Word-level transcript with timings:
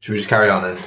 Should 0.00 0.12
we 0.12 0.18
just 0.18 0.28
carry 0.28 0.48
on 0.48 0.62
then? 0.62 0.78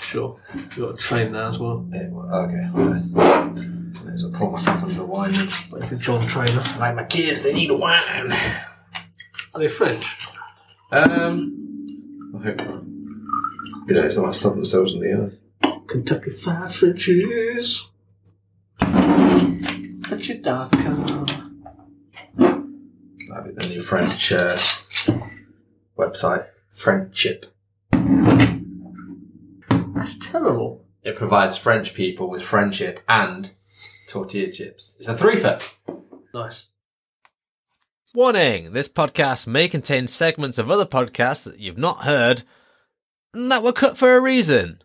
Sure. 0.00 0.40
You've 0.54 0.76
got 0.76 0.98
to 0.98 1.02
train 1.02 1.32
now 1.32 1.48
as 1.48 1.58
well. 1.58 1.86
Yeah, 1.92 2.08
well, 2.10 2.34
okay. 2.34 2.68
Right. 2.72 3.52
Let's 4.04 4.24
pour 4.32 4.50
myself 4.50 4.82
under 4.82 4.94
the 4.94 5.04
wine. 5.04 5.32
Wait 5.70 5.84
for 5.84 5.96
John 5.96 6.26
Trainer. 6.26 6.64
Like 6.78 6.96
my 6.96 7.04
kids, 7.04 7.42
they 7.42 7.52
need 7.52 7.70
a 7.70 7.76
wine. 7.76 8.32
Are 9.54 9.60
they 9.60 9.68
French? 9.68 10.28
Um, 10.90 12.32
I 12.34 12.42
hope 12.42 12.56
not. 12.56 12.82
You 13.86 13.94
know, 13.94 14.04
it's 14.04 14.16
not 14.16 14.26
like 14.26 14.34
stop 14.34 14.54
themselves 14.54 14.94
in 14.94 15.00
the 15.00 15.08
air. 15.08 15.32
Kentucky 15.86 16.32
Fried 16.32 16.72
Frenchies. 16.72 17.88
At 18.80 20.28
your 20.28 20.38
dot 20.38 20.72
com. 20.72 21.26
That'd 22.36 23.44
be 23.44 23.52
the 23.54 23.66
new 23.68 23.80
French 23.80 24.32
uh, 24.32 24.56
website. 25.96 26.46
Friendship. 26.70 27.46
That's 29.94 30.18
terrible. 30.18 30.84
It 31.02 31.16
provides 31.16 31.56
French 31.56 31.94
people 31.94 32.30
with 32.30 32.42
friendship 32.42 33.00
and 33.08 33.50
tortilla 34.08 34.50
chips. 34.50 34.96
It's 34.98 35.08
a 35.08 35.16
three 35.16 35.36
for. 35.36 35.58
Nice. 36.32 36.66
Warning! 38.14 38.72
This 38.72 38.88
podcast 38.88 39.46
may 39.46 39.68
contain 39.68 40.08
segments 40.08 40.58
of 40.58 40.70
other 40.70 40.86
podcasts 40.86 41.44
that 41.44 41.60
you've 41.60 41.78
not 41.78 42.04
heard 42.04 42.42
and 43.32 43.50
that 43.50 43.62
were 43.62 43.72
cut 43.72 43.96
for 43.96 44.16
a 44.16 44.20
reason. 44.20 44.82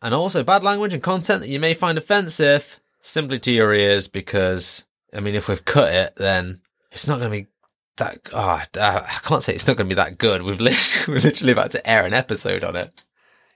And 0.00 0.14
also 0.14 0.42
bad 0.42 0.62
language 0.62 0.94
and 0.94 1.02
content 1.02 1.42
that 1.42 1.48
you 1.48 1.60
may 1.60 1.74
find 1.74 1.98
offensive 1.98 2.80
simply 3.00 3.38
to 3.40 3.52
your 3.52 3.74
ears 3.74 4.08
because, 4.08 4.84
I 5.12 5.20
mean, 5.20 5.34
if 5.34 5.48
we've 5.48 5.64
cut 5.64 5.92
it, 5.92 6.16
then 6.16 6.60
it's 6.90 7.06
not 7.06 7.18
going 7.18 7.30
to 7.30 7.38
be 7.42 7.48
that, 7.96 8.20
oh, 8.32 8.38
I 8.38 8.64
I 8.76 9.18
can't 9.24 9.42
say 9.42 9.54
it's 9.54 9.66
not 9.66 9.76
going 9.76 9.88
to 9.88 9.94
be 9.94 10.00
that 10.00 10.18
good. 10.18 10.42
We've 10.42 10.60
lit- 10.60 11.04
we're 11.08 11.20
literally 11.20 11.52
about 11.52 11.70
to 11.72 11.88
air 11.88 12.04
an 12.06 12.14
episode 12.14 12.64
on 12.64 12.76
it. 12.76 13.04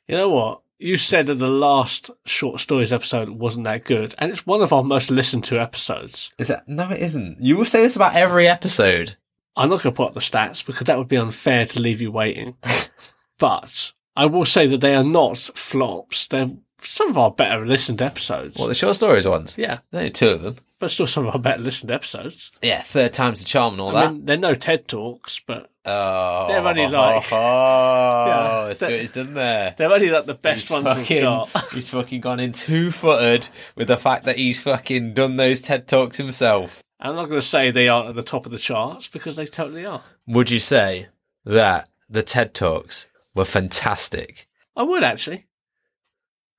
You 0.06 0.16
know 0.16 0.30
what? 0.30 0.60
You 0.78 0.98
said 0.98 1.26
that 1.26 1.36
the 1.38 1.48
last 1.48 2.10
short 2.26 2.60
stories 2.60 2.92
episode 2.92 3.30
wasn't 3.30 3.64
that 3.64 3.84
good, 3.84 4.14
and 4.18 4.30
it's 4.30 4.46
one 4.46 4.60
of 4.60 4.72
our 4.72 4.84
most 4.84 5.10
listened 5.10 5.44
to 5.44 5.60
episodes. 5.60 6.30
Is 6.38 6.48
that, 6.48 6.68
no, 6.68 6.84
it 6.90 7.00
isn't. 7.00 7.40
You 7.40 7.56
will 7.56 7.64
say 7.64 7.82
this 7.82 7.96
about 7.96 8.14
every 8.14 8.46
episode. 8.46 9.16
I'm 9.56 9.70
not 9.70 9.82
going 9.82 9.94
to 9.94 9.96
put 9.96 10.08
up 10.08 10.12
the 10.12 10.20
stats 10.20 10.64
because 10.64 10.86
that 10.86 10.98
would 10.98 11.08
be 11.08 11.16
unfair 11.16 11.64
to 11.64 11.80
leave 11.80 12.02
you 12.02 12.12
waiting. 12.12 12.56
but 13.38 13.92
I 14.14 14.26
will 14.26 14.44
say 14.44 14.66
that 14.66 14.82
they 14.82 14.94
are 14.94 15.02
not 15.02 15.38
flops. 15.38 16.28
They're 16.28 16.50
some 16.86 17.10
of 17.10 17.18
our 17.18 17.30
better 17.30 17.64
listened 17.66 18.00
episodes. 18.02 18.56
What, 18.56 18.68
the 18.68 18.74
short 18.74 18.96
stories 18.96 19.26
ones? 19.26 19.56
Yeah, 19.58 19.78
There's 19.90 20.00
only 20.00 20.10
two 20.10 20.28
of 20.30 20.42
them. 20.42 20.56
but 20.78 20.90
still 20.90 21.06
some 21.06 21.26
of 21.26 21.34
our 21.34 21.40
better 21.40 21.62
listened 21.62 21.90
episodes. 21.90 22.50
Yeah, 22.62 22.80
third 22.80 23.12
time's 23.12 23.40
the 23.40 23.46
charm 23.46 23.74
and 23.74 23.80
all 23.80 23.96
I 23.96 24.04
that. 24.06 24.12
mean, 24.12 24.24
they're 24.24 24.36
no 24.36 24.54
TED 24.54 24.88
Talks, 24.88 25.40
but 25.46 25.70
Oh, 25.88 26.46
They're 26.48 26.66
only 26.66 26.88
like- 26.88 27.24
oh, 27.32 28.66
Yeah, 28.68 28.72
see 28.74 28.84
what 28.86 29.00
he's 29.00 29.12
done 29.12 29.34
there. 29.34 29.74
they're 29.78 29.92
only 29.92 30.10
like 30.10 30.26
the 30.26 30.34
best 30.34 30.68
ones 30.70 30.84
we've 31.08 31.20
got. 31.22 31.48
he's 31.72 31.88
fucking 31.90 32.20
gone 32.20 32.40
in 32.40 32.52
two 32.52 32.90
footed 32.90 33.48
with 33.76 33.86
the 33.88 33.96
fact 33.96 34.24
that 34.24 34.36
he's 34.36 34.60
fucking 34.60 35.14
done 35.14 35.36
those 35.36 35.62
TED 35.62 35.86
talks 35.86 36.16
himself. 36.16 36.82
I'm 36.98 37.14
not 37.14 37.28
going 37.28 37.40
to 37.40 37.46
say 37.46 37.70
they 37.70 37.88
aren't 37.88 38.08
at 38.08 38.14
the 38.16 38.22
top 38.22 38.46
of 38.46 38.52
the 38.52 38.58
charts 38.58 39.06
because 39.06 39.36
they 39.36 39.46
totally 39.46 39.86
are. 39.86 40.02
Would 40.26 40.50
you 40.50 40.58
say 40.58 41.06
that 41.44 41.88
the 42.10 42.22
TED 42.22 42.52
talks 42.54 43.06
were 43.34 43.44
fantastic? 43.44 44.48
I 44.76 44.82
would 44.82 45.04
actually. 45.04 45.46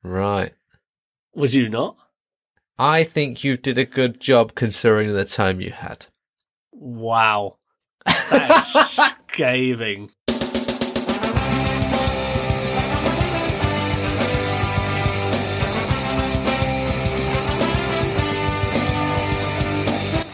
Right. 0.08 0.54
Would 1.36 1.52
you 1.54 1.68
not? 1.68 1.98
I 2.80 3.04
think 3.04 3.44
you 3.44 3.58
did 3.58 3.78
a 3.78 3.84
good 3.84 4.22
job 4.22 4.56
considering 4.56 5.14
the 5.14 5.26
time 5.26 5.60
you 5.60 5.72
had. 5.72 6.06
Wow. 6.72 7.58
That 8.06 8.66
is 8.66 9.16
scathing. 9.34 10.10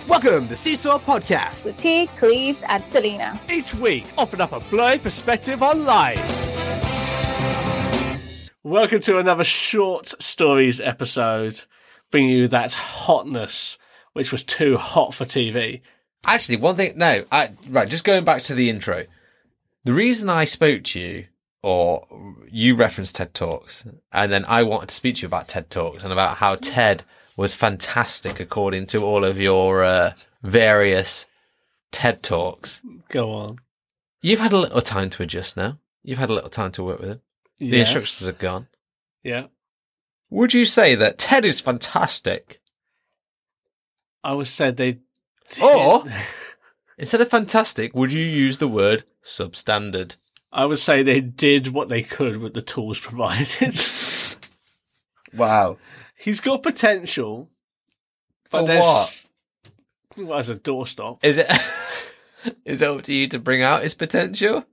Welcome 0.08 0.48
to 0.50 0.56
Seesaw 0.56 1.00
Podcast. 1.00 1.66
with 1.66 1.78
T, 1.78 2.06
Cleves, 2.18 2.62
and 2.70 2.84
Selena. 2.84 3.40
Each 3.52 3.74
week, 3.74 4.06
offering 4.18 4.42
up 4.42 4.52
a 4.52 4.60
blurry 4.60 5.00
perspective 5.00 5.64
on 5.64 5.84
life. 5.86 6.43
Welcome 8.66 9.02
to 9.02 9.18
another 9.18 9.44
short 9.44 10.14
stories 10.24 10.80
episode, 10.80 11.66
bringing 12.12 12.30
you 12.30 12.48
that 12.48 12.72
hotness, 12.72 13.78
which 14.14 14.32
was 14.32 14.42
too 14.42 14.78
hot 14.78 15.14
for 15.14 15.26
TV. 15.26 15.82
Actually, 16.26 16.56
one 16.56 16.78
thing, 16.78 16.98
no, 16.98 17.26
I, 17.30 17.52
right, 17.68 17.90
just 17.90 18.06
going 18.06 18.24
back 18.24 18.42
to 18.44 18.56
the 18.56 18.70
intro. 18.70 19.04
The 19.84 19.92
reason 19.92 20.30
I 20.30 20.46
spoke 20.46 20.84
to 20.84 21.02
you, 21.02 21.26
or 21.62 22.08
you 22.50 22.78
referenced 22.78 23.18
TED 23.18 23.34
Talks, 23.34 23.86
and 24.14 24.32
then 24.32 24.46
I 24.48 24.64
wanted 24.64 24.88
to 24.88 24.96
speak 24.96 25.16
to 25.16 25.24
you 25.24 25.28
about 25.28 25.50
TED 25.50 25.70
Talks 25.70 26.06
and 26.06 26.14
about 26.14 26.38
how 26.38 26.56
TED 26.56 27.04
was 27.36 27.54
fantastic 27.54 28.40
according 28.40 28.86
to 28.88 29.04
all 29.04 29.26
of 29.26 29.38
your 29.38 29.84
uh, 29.84 30.14
various 30.42 31.26
TED 31.92 32.24
Talks. 32.24 32.82
Go 33.10 33.30
on. 33.34 33.58
You've 34.22 34.40
had 34.40 34.54
a 34.54 34.58
little 34.58 34.80
time 34.80 35.10
to 35.10 35.24
adjust 35.24 35.58
now. 35.58 35.80
You've 36.02 36.20
had 36.20 36.30
a 36.30 36.34
little 36.34 36.50
time 36.50 36.72
to 36.72 36.84
work 36.84 37.02
with 37.02 37.10
it. 37.10 37.22
The 37.60 37.68
Yeah. 37.68 37.80
instructions 37.82 38.26
have 38.28 38.38
gone. 38.40 38.68
Yeah. 39.24 39.48
Would 40.30 40.54
you 40.54 40.66
say 40.66 40.96
that 40.96 41.18
TED 41.18 41.46
is 41.46 41.62
fantastic? 41.62 42.60
I 44.24 44.34
would 44.34 44.48
say 44.48 44.72
they. 44.72 45.00
Or, 45.62 46.04
instead 46.98 47.22
of 47.22 47.30
fantastic, 47.30 47.94
would 47.96 48.12
you 48.12 48.24
use 48.26 48.58
the 48.58 48.68
word 48.68 49.04
substandard? 49.24 50.16
I 50.52 50.66
would 50.66 50.80
say 50.80 51.04
they 51.04 51.20
did 51.22 51.68
what 51.70 51.90
they 51.90 52.02
could 52.04 52.38
with 52.38 52.54
the 52.54 52.62
tools 52.62 53.00
provided. 53.02 53.76
Wow. 55.34 55.78
He's 56.16 56.40
got 56.40 56.64
potential. 56.64 57.50
For 58.46 58.66
there's- 58.66 58.84
what? 58.86 59.20
Well, 60.28 60.38
as 60.40 60.48
a 60.50 60.56
doorstop. 60.56 61.20
Is 61.24 61.40
it 61.40 61.48
is 62.66 62.82
it 62.84 62.88
up 62.90 63.02
to 63.04 63.14
you 63.14 63.28
to 63.30 63.40
bring 63.40 63.64
out 63.64 63.82
his 63.82 63.96
potential? 63.96 64.64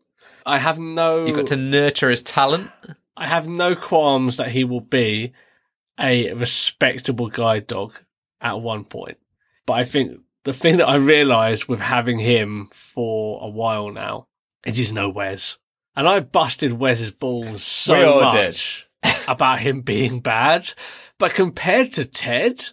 I 0.46 0.58
have 0.58 0.78
no. 0.78 1.26
You've 1.26 1.36
got 1.36 1.48
to 1.48 1.56
nurture 1.56 2.10
his 2.10 2.22
talent. 2.22 2.70
I 3.16 3.26
have 3.26 3.48
no 3.48 3.74
qualms 3.74 4.38
that 4.38 4.50
he 4.50 4.64
will 4.64 4.80
be 4.80 5.32
a 5.98 6.32
respectable 6.32 7.28
guide 7.28 7.66
dog 7.66 8.00
at 8.40 8.60
one 8.60 8.84
point. 8.84 9.18
But 9.66 9.74
I 9.74 9.84
think 9.84 10.20
the 10.44 10.52
thing 10.52 10.78
that 10.78 10.88
I 10.88 10.96
realised 10.96 11.66
with 11.66 11.80
having 11.80 12.18
him 12.18 12.70
for 12.72 13.40
a 13.42 13.48
while 13.48 13.90
now 13.90 14.26
is 14.64 14.76
he's 14.76 14.92
no 14.92 15.10
Wes. 15.10 15.58
And 15.94 16.08
I 16.08 16.20
busted 16.20 16.72
Wes's 16.72 17.10
balls 17.10 17.62
so 17.62 18.20
much 18.20 18.88
about 19.28 19.60
him 19.60 19.82
being 19.82 20.20
bad. 20.20 20.70
But 21.18 21.34
compared 21.34 21.92
to 21.94 22.06
Ted, 22.06 22.68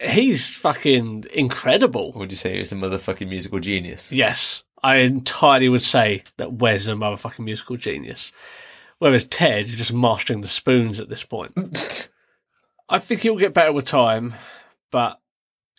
he's 0.00 0.56
fucking 0.56 1.24
incredible. 1.32 2.12
Would 2.12 2.30
you 2.30 2.36
say 2.36 2.58
he's 2.58 2.72
a 2.72 2.76
motherfucking 2.76 3.28
musical 3.28 3.58
genius? 3.58 4.12
Yes, 4.12 4.62
I 4.82 4.96
entirely 4.96 5.68
would 5.68 5.82
say 5.82 6.24
that 6.38 6.54
Wes 6.54 6.82
is 6.82 6.88
a 6.88 6.92
motherfucking 6.92 7.44
musical 7.44 7.76
genius. 7.76 8.32
Whereas 8.98 9.24
Ted 9.24 9.64
is 9.64 9.76
just 9.76 9.92
mastering 9.92 10.40
the 10.40 10.48
spoons 10.48 11.00
at 11.00 11.08
this 11.08 11.24
point. 11.24 12.08
I 12.88 12.98
think 12.98 13.20
he'll 13.20 13.36
get 13.36 13.54
better 13.54 13.72
with 13.72 13.84
time, 13.86 14.34
but 14.90 15.20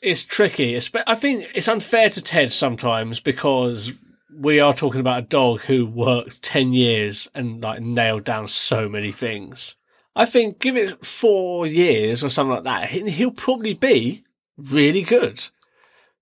it's 0.01 0.23
tricky. 0.23 0.79
I 1.07 1.15
think 1.15 1.47
it's 1.53 1.67
unfair 1.67 2.09
to 2.09 2.21
Ted 2.21 2.51
sometimes 2.51 3.19
because 3.19 3.91
we 4.35 4.59
are 4.59 4.73
talking 4.73 4.99
about 4.99 5.23
a 5.23 5.27
dog 5.27 5.61
who 5.61 5.85
worked 5.85 6.41
10 6.41 6.73
years 6.73 7.29
and 7.33 7.61
like 7.61 7.81
nailed 7.81 8.23
down 8.23 8.47
so 8.47 8.89
many 8.89 9.11
things. 9.11 9.75
I 10.15 10.25
think 10.25 10.59
give 10.59 10.77
it 10.77 11.05
four 11.05 11.65
years 11.65 12.23
or 12.23 12.29
something 12.29 12.55
like 12.55 12.63
that, 12.65 12.91
and 12.91 13.09
he'll 13.09 13.31
probably 13.31 13.73
be 13.73 14.23
really 14.57 15.01
good. 15.01 15.43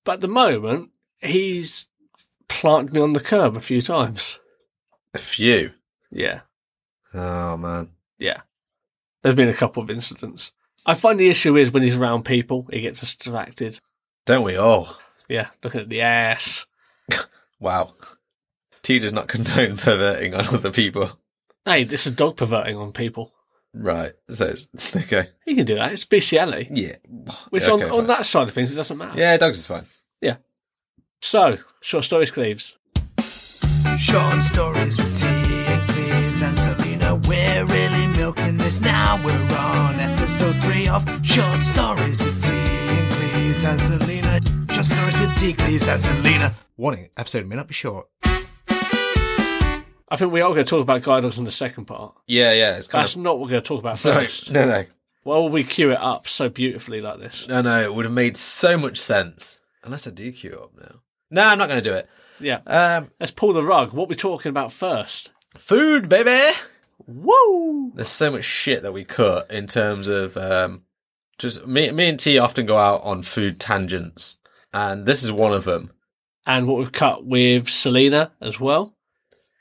But 0.03 0.13
at 0.13 0.21
the 0.21 0.27
moment, 0.27 0.91
he's 1.19 1.87
planted 2.51 2.93
me 2.93 3.01
on 3.01 3.13
the 3.13 3.19
curb 3.19 3.55
a 3.55 3.61
few 3.61 3.81
times. 3.81 4.39
A 5.13 5.17
few. 5.17 5.71
Yeah, 6.11 6.41
Oh 7.13 7.57
man. 7.57 7.89
yeah. 8.19 8.41
There's 9.23 9.35
been 9.35 9.49
a 9.49 9.53
couple 9.53 9.83
of 9.83 9.89
incidents. 9.89 10.51
I 10.85 10.93
find 10.95 11.19
the 11.19 11.29
issue 11.29 11.55
is 11.57 11.71
when 11.71 11.83
he's 11.83 11.95
around 11.97 12.23
people, 12.25 12.67
he 12.71 12.81
gets 12.81 12.99
distracted. 12.99 13.79
Don't 14.25 14.43
we 14.43 14.55
all? 14.57 14.97
Yeah, 15.29 15.47
looking 15.63 15.81
at 15.81 15.89
the 15.89 16.01
ass. 16.01 16.65
Wow. 17.59 17.93
T 18.81 18.97
does 18.97 19.13
not 19.13 19.27
condone 19.27 19.77
perverting 19.77 20.33
on 20.33 20.47
other 20.47 20.71
people. 20.71 21.11
Hey, 21.63 21.83
this 21.83 22.07
is 22.07 22.15
dog 22.15 22.37
perverting 22.37 22.75
on 22.75 22.91
people. 22.91 23.31
Right. 23.73 24.13
So 24.29 24.47
it's 24.47 24.69
okay. 24.95 25.27
He 25.45 25.53
can 25.55 25.67
do 25.67 25.75
that. 25.75 25.91
It's 25.91 26.03
bestiality. 26.05 26.67
Yeah. 26.71 26.95
Which 27.51 27.63
Yeah, 27.63 27.69
on, 27.73 27.81
okay, 27.83 27.91
on 27.91 27.97
fine. 27.99 28.07
that 28.07 28.25
side 28.25 28.47
of 28.47 28.53
things, 28.55 28.71
it 28.71 28.75
doesn't 28.75 28.97
matter. 28.97 29.19
Yeah, 29.19 29.37
dogs 29.37 29.59
is 29.59 29.67
fine. 29.67 29.85
So, 31.23 31.57
short 31.81 32.03
stories, 32.03 32.31
Cleves. 32.31 32.77
Short 33.99 34.41
stories 34.41 34.97
with 34.97 35.19
T 35.19 35.27
and 35.27 35.89
Cleves 35.89 36.41
and 36.41 36.57
Selena. 36.57 37.15
We're 37.15 37.65
really 37.65 38.07
milking 38.07 38.57
this 38.57 38.81
now. 38.81 39.23
We're 39.23 39.31
on 39.55 39.95
episode 39.99 40.55
three 40.63 40.87
of 40.87 41.03
Short 41.23 41.61
Stories 41.61 42.19
with 42.19 42.43
T 42.43 42.51
and 42.53 43.13
Cleves 43.13 43.63
and 43.63 43.79
Selena. 43.79 44.39
Short 44.73 44.85
stories 44.85 45.19
with 45.19 45.37
T, 45.37 45.53
Cleves 45.53 45.87
and 45.87 46.01
Selena. 46.01 46.55
Warning: 46.77 47.09
episode 47.15 47.45
may 47.45 47.55
not 47.55 47.67
be 47.67 47.73
short. 47.75 48.07
I 48.23 50.17
think 50.17 50.33
we 50.33 50.41
are 50.41 50.49
going 50.49 50.65
to 50.65 50.69
talk 50.69 50.81
about 50.81 51.03
guide 51.03 51.21
dogs 51.23 51.37
in 51.37 51.45
the 51.45 51.51
second 51.51 51.85
part. 51.85 52.15
Yeah, 52.27 52.51
yeah. 52.51 52.77
It's 52.77 52.87
kind 52.87 53.03
That's 53.03 53.15
not 53.15 53.37
what 53.37 53.43
we're 53.43 53.51
going 53.51 53.61
to 53.61 53.67
talk 53.67 53.79
about 53.79 53.99
of 53.99 54.05
no, 54.05 54.13
first. 54.13 54.51
no, 54.51 54.65
no, 54.65 54.85
Why 55.23 55.37
would 55.37 55.53
we 55.53 55.63
cue 55.63 55.91
it 55.91 55.99
up 56.01 56.27
so 56.27 56.49
beautifully 56.49 56.99
like 56.99 57.19
this? 57.19 57.47
no, 57.47 57.61
no. 57.61 57.81
It 57.81 57.93
would 57.93 58.05
have 58.05 58.13
made 58.13 58.35
so 58.35 58.77
much 58.77 58.97
sense 58.97 59.61
unless 59.83 60.07
I 60.07 60.09
do 60.11 60.31
queue 60.31 60.59
up 60.63 60.71
now. 60.77 60.99
No, 61.31 61.43
I'm 61.43 61.57
not 61.57 61.69
going 61.69 61.81
to 61.81 61.89
do 61.89 61.95
it. 61.95 62.09
Yeah. 62.39 62.59
Um, 62.67 63.11
Let's 63.19 63.31
pull 63.31 63.53
the 63.53 63.63
rug. 63.63 63.93
What 63.93 64.07
we're 64.07 64.11
we 64.11 64.15
talking 64.15 64.49
about 64.49 64.71
first? 64.71 65.31
food, 65.57 66.07
baby. 66.09 66.55
Woo! 67.07 67.91
There's 67.95 68.07
so 68.07 68.31
much 68.31 68.43
shit 68.45 68.83
that 68.83 68.93
we 68.93 69.03
cut 69.03 69.49
in 69.51 69.67
terms 69.67 70.07
of 70.07 70.37
um, 70.37 70.83
just 71.37 71.65
me. 71.65 71.91
Me 71.91 72.09
and 72.09 72.19
T 72.19 72.37
often 72.37 72.65
go 72.65 72.77
out 72.77 73.01
on 73.03 73.21
food 73.21 73.59
tangents, 73.59 74.37
and 74.73 75.05
this 75.05 75.23
is 75.23 75.31
one 75.31 75.53
of 75.53 75.63
them. 75.65 75.91
And 76.45 76.67
what 76.67 76.77
we've 76.79 76.91
cut 76.91 77.25
with 77.25 77.69
Selena 77.69 78.31
as 78.41 78.59
well. 78.59 78.95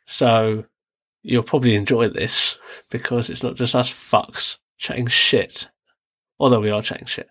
So 0.07 0.65
you'll 1.23 1.43
probably 1.43 1.75
enjoy 1.75 2.09
this 2.09 2.59
because 2.91 3.31
it's 3.31 3.43
not 3.43 3.57
just 3.57 3.75
us 3.75 3.93
fucks 3.93 4.59
chatting 4.79 5.09
shit. 5.09 5.69
Although 6.39 6.61
we 6.61 6.71
are 6.71 6.83
chatting 6.83 7.07
shit. 7.07 7.29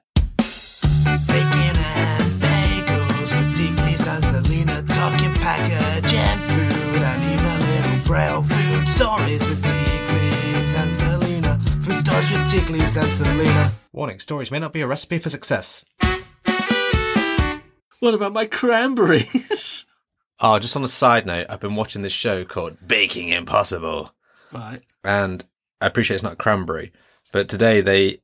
Package 5.50 6.14
and 6.14 6.40
food 6.42 7.02
and 7.02 7.24
even 7.24 7.44
a 7.44 7.58
little 7.58 8.06
braille 8.06 8.44
food 8.44 8.88
stories 8.88 9.44
with 9.50 9.64
Tiglis 9.64 10.76
and 10.76 10.94
Selena. 10.94 11.60
Food 11.82 11.96
stories 11.96 12.30
with 12.30 12.42
Tiglis 12.42 13.02
and 13.02 13.12
Selena. 13.12 13.72
Warning: 13.92 14.20
stories 14.20 14.52
may 14.52 14.60
not 14.60 14.74
be 14.74 14.82
a 14.82 14.88
recipe 14.88 15.18
for 15.18 15.30
success. 15.30 15.86
What 18.00 18.14
about 18.14 18.34
my 18.34 18.46
cranberries? 18.46 19.86
Oh, 20.42 20.58
just 20.58 20.78
on 20.78 20.86
a 20.86 20.88
side 20.88 21.26
note, 21.26 21.48
I've 21.50 21.60
been 21.60 21.76
watching 21.76 22.02
this 22.02 22.14
show 22.14 22.46
called 22.46 22.78
Baking 22.88 23.28
Impossible, 23.28 24.10
right. 24.54 24.80
and 25.04 25.46
I 25.82 25.88
appreciate 25.88 26.16
it's 26.16 26.24
not 26.24 26.38
cranberry, 26.38 26.94
but 27.34 27.50
today 27.50 27.82
they 27.82 28.22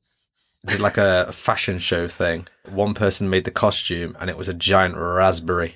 did 0.66 0.80
like 0.80 0.98
a 0.98 1.30
fashion 1.34 1.78
show 1.78 2.08
thing. 2.08 2.48
One 2.70 2.94
person 2.94 3.30
made 3.30 3.44
the 3.44 3.52
costume, 3.52 4.16
and 4.18 4.30
it 4.30 4.38
was 4.38 4.48
a 4.48 4.54
giant 4.54 4.96
raspberry, 4.96 5.76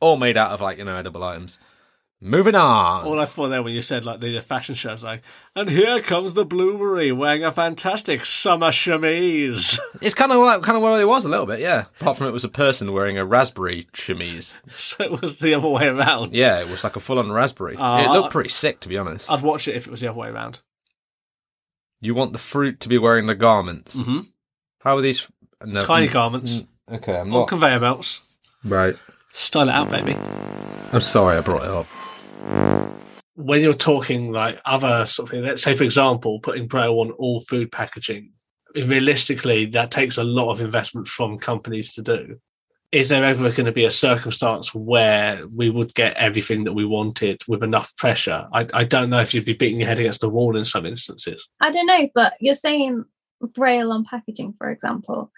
all 0.00 0.16
made 0.16 0.36
out 0.36 0.52
of 0.52 0.60
like 0.60 0.78
you 0.78 0.84
know 0.84 0.96
edible 0.96 1.24
items. 1.24 1.58
Moving 2.18 2.54
on. 2.54 3.04
All 3.04 3.20
I 3.20 3.26
thought 3.26 3.48
there 3.50 3.62
when 3.62 3.74
you 3.74 3.82
said 3.82 4.06
like 4.06 4.20
the 4.20 4.40
fashion 4.40 4.74
shows, 4.74 5.02
like, 5.02 5.20
and 5.54 5.68
here 5.68 6.00
comes 6.00 6.32
the 6.32 6.46
blueberry 6.46 7.12
wearing 7.12 7.44
a 7.44 7.52
fantastic 7.52 8.24
summer 8.24 8.72
chemise. 8.72 9.78
It's 10.00 10.14
kind 10.14 10.32
of 10.32 10.38
like 10.38 10.62
kind 10.62 10.76
of 10.76 10.82
what 10.82 10.98
it 10.98 11.04
was 11.04 11.26
a 11.26 11.28
little 11.28 11.44
bit, 11.44 11.60
yeah. 11.60 11.84
Apart 12.00 12.16
from 12.16 12.26
it 12.28 12.30
was 12.32 12.42
a 12.44 12.48
person 12.48 12.94
wearing 12.94 13.18
a 13.18 13.24
raspberry 13.26 13.86
chemise. 13.92 14.54
so 14.74 15.04
it 15.04 15.20
was 15.20 15.38
the 15.40 15.52
other 15.54 15.68
way 15.68 15.86
around. 15.88 16.32
Yeah, 16.32 16.60
it 16.60 16.70
was 16.70 16.84
like 16.84 16.96
a 16.96 17.00
full-on 17.00 17.30
raspberry. 17.32 17.76
Oh, 17.78 17.96
it 17.98 18.08
looked 18.10 18.32
pretty 18.32 18.48
sick, 18.48 18.80
to 18.80 18.88
be 18.88 18.96
honest. 18.96 19.30
I'd 19.30 19.42
watch 19.42 19.68
it 19.68 19.76
if 19.76 19.86
it 19.86 19.90
was 19.90 20.00
the 20.00 20.08
other 20.08 20.18
way 20.18 20.28
around. 20.28 20.60
You 22.00 22.14
want 22.14 22.32
the 22.32 22.38
fruit 22.38 22.80
to 22.80 22.88
be 22.88 22.96
wearing 22.98 23.26
the 23.26 23.34
garments. 23.34 23.96
Mm-hmm. 23.96 24.20
How 24.80 24.96
are 24.96 25.00
these? 25.02 25.28
No, 25.64 25.84
Tiny 25.84 26.08
garments 26.08 26.62
Okay, 26.90 27.12
I'm 27.14 27.26
on 27.34 27.40
not. 27.40 27.48
conveyor 27.48 27.80
belts. 27.80 28.20
right. 28.64 28.96
Style 29.36 29.68
it 29.68 29.72
out, 29.72 29.90
baby. 29.90 30.14
I'm 30.92 31.02
sorry 31.02 31.36
I 31.36 31.40
brought 31.42 31.62
it 31.62 31.68
up. 31.68 31.86
when 33.34 33.60
you're 33.60 33.74
talking 33.74 34.32
like 34.32 34.58
other 34.64 35.04
sort 35.04 35.28
of 35.28 35.30
thing, 35.30 35.44
let's 35.44 35.62
say 35.62 35.74
for 35.74 35.84
example, 35.84 36.40
putting 36.40 36.66
braille 36.66 37.00
on 37.00 37.10
all 37.10 37.42
food 37.42 37.70
packaging, 37.70 38.32
realistically, 38.74 39.66
that 39.66 39.90
takes 39.90 40.16
a 40.16 40.24
lot 40.24 40.52
of 40.52 40.62
investment 40.62 41.06
from 41.06 41.38
companies 41.38 41.92
to 41.94 42.02
do. 42.02 42.40
Is 42.92 43.10
there 43.10 43.26
ever 43.26 43.50
going 43.50 43.66
to 43.66 43.72
be 43.72 43.84
a 43.84 43.90
circumstance 43.90 44.74
where 44.74 45.46
we 45.54 45.68
would 45.68 45.92
get 45.92 46.16
everything 46.16 46.64
that 46.64 46.72
we 46.72 46.86
wanted 46.86 47.42
with 47.46 47.62
enough 47.62 47.94
pressure? 47.98 48.48
I, 48.54 48.66
I 48.72 48.84
don't 48.84 49.10
know 49.10 49.20
if 49.20 49.34
you'd 49.34 49.44
be 49.44 49.52
beating 49.52 49.80
your 49.80 49.88
head 49.88 50.00
against 50.00 50.22
the 50.22 50.30
wall 50.30 50.56
in 50.56 50.64
some 50.64 50.86
instances. 50.86 51.46
I 51.60 51.70
don't 51.70 51.86
know, 51.86 52.08
but 52.14 52.32
you're 52.40 52.54
saying 52.54 53.04
braille 53.54 53.92
on 53.92 54.02
packaging, 54.04 54.54
for 54.56 54.70
example, 54.70 55.30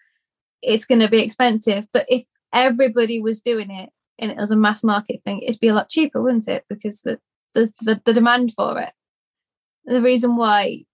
it's 0.62 0.84
going 0.84 1.00
to 1.00 1.08
be 1.08 1.20
expensive. 1.20 1.88
But 1.92 2.06
if 2.08 2.22
everybody 2.52 3.20
was 3.20 3.40
doing 3.40 3.70
it 3.70 3.90
and 4.18 4.30
it 4.30 4.36
was 4.36 4.50
a 4.50 4.56
mass 4.56 4.82
market 4.82 5.20
thing, 5.24 5.40
it'd 5.40 5.60
be 5.60 5.68
a 5.68 5.74
lot 5.74 5.88
cheaper, 5.88 6.22
wouldn't 6.22 6.48
it? 6.48 6.64
Because 6.68 7.02
the 7.02 7.18
there's 7.54 7.72
the, 7.80 8.00
the 8.04 8.12
demand 8.12 8.52
for 8.54 8.78
it. 8.80 8.92
The 9.84 10.02
reason 10.02 10.36
why 10.36 10.84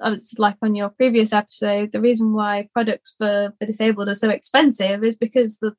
I 0.00 0.10
was 0.10 0.34
like 0.38 0.56
on 0.62 0.74
your 0.74 0.90
previous 0.90 1.32
episode, 1.32 1.92
the 1.92 2.00
reason 2.00 2.32
why 2.32 2.68
products 2.72 3.14
for 3.18 3.54
the 3.58 3.66
disabled 3.66 4.08
are 4.08 4.14
so 4.14 4.30
expensive 4.30 5.02
is 5.04 5.16
because 5.16 5.58
the 5.58 5.72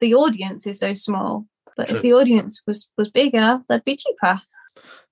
the 0.00 0.14
audience 0.14 0.66
is 0.66 0.78
so 0.78 0.94
small. 0.94 1.46
But 1.76 1.88
True. 1.88 1.96
if 1.96 2.02
the 2.02 2.14
audience 2.14 2.62
was 2.66 2.88
was 2.96 3.08
bigger, 3.08 3.62
they'd 3.68 3.84
be 3.84 3.96
cheaper. 3.96 4.40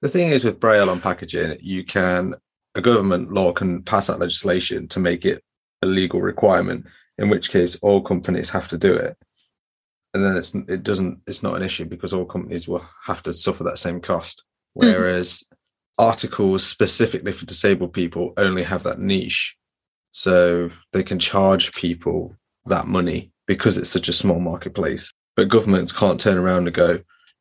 The 0.00 0.08
thing 0.08 0.30
is 0.30 0.44
with 0.44 0.60
braille 0.60 0.90
on 0.90 1.00
packaging, 1.00 1.58
you 1.60 1.84
can 1.84 2.34
a 2.74 2.80
government 2.80 3.32
law 3.32 3.52
can 3.52 3.82
pass 3.82 4.06
that 4.06 4.20
legislation 4.20 4.86
to 4.88 5.00
make 5.00 5.24
it 5.24 5.42
a 5.82 5.86
legal 5.86 6.20
requirement, 6.20 6.86
in 7.18 7.30
which 7.30 7.50
case 7.50 7.76
all 7.82 8.02
companies 8.02 8.50
have 8.50 8.68
to 8.68 8.78
do 8.78 8.94
it. 8.94 9.16
And 10.16 10.24
then 10.24 10.38
it's 10.38 10.54
it 10.54 10.82
doesn't 10.82 11.20
it's 11.26 11.42
not 11.42 11.56
an 11.56 11.62
issue 11.62 11.84
because 11.84 12.14
all 12.14 12.24
companies 12.24 12.66
will 12.66 12.82
have 13.04 13.22
to 13.24 13.34
suffer 13.34 13.64
that 13.64 13.76
same 13.76 14.00
cost. 14.00 14.46
Hmm. 14.74 14.86
Whereas 14.86 15.44
articles 15.98 16.64
specifically 16.64 17.32
for 17.32 17.44
disabled 17.44 17.92
people 17.92 18.32
only 18.38 18.62
have 18.62 18.82
that 18.84 18.98
niche. 18.98 19.54
So 20.12 20.70
they 20.94 21.02
can 21.02 21.18
charge 21.18 21.74
people 21.74 22.34
that 22.64 22.86
money 22.86 23.30
because 23.46 23.76
it's 23.76 23.90
such 23.90 24.08
a 24.08 24.14
small 24.14 24.40
marketplace. 24.40 25.12
But 25.36 25.48
governments 25.48 25.92
can't 25.92 26.18
turn 26.18 26.38
around 26.38 26.66
and 26.66 26.74
go, 26.74 27.00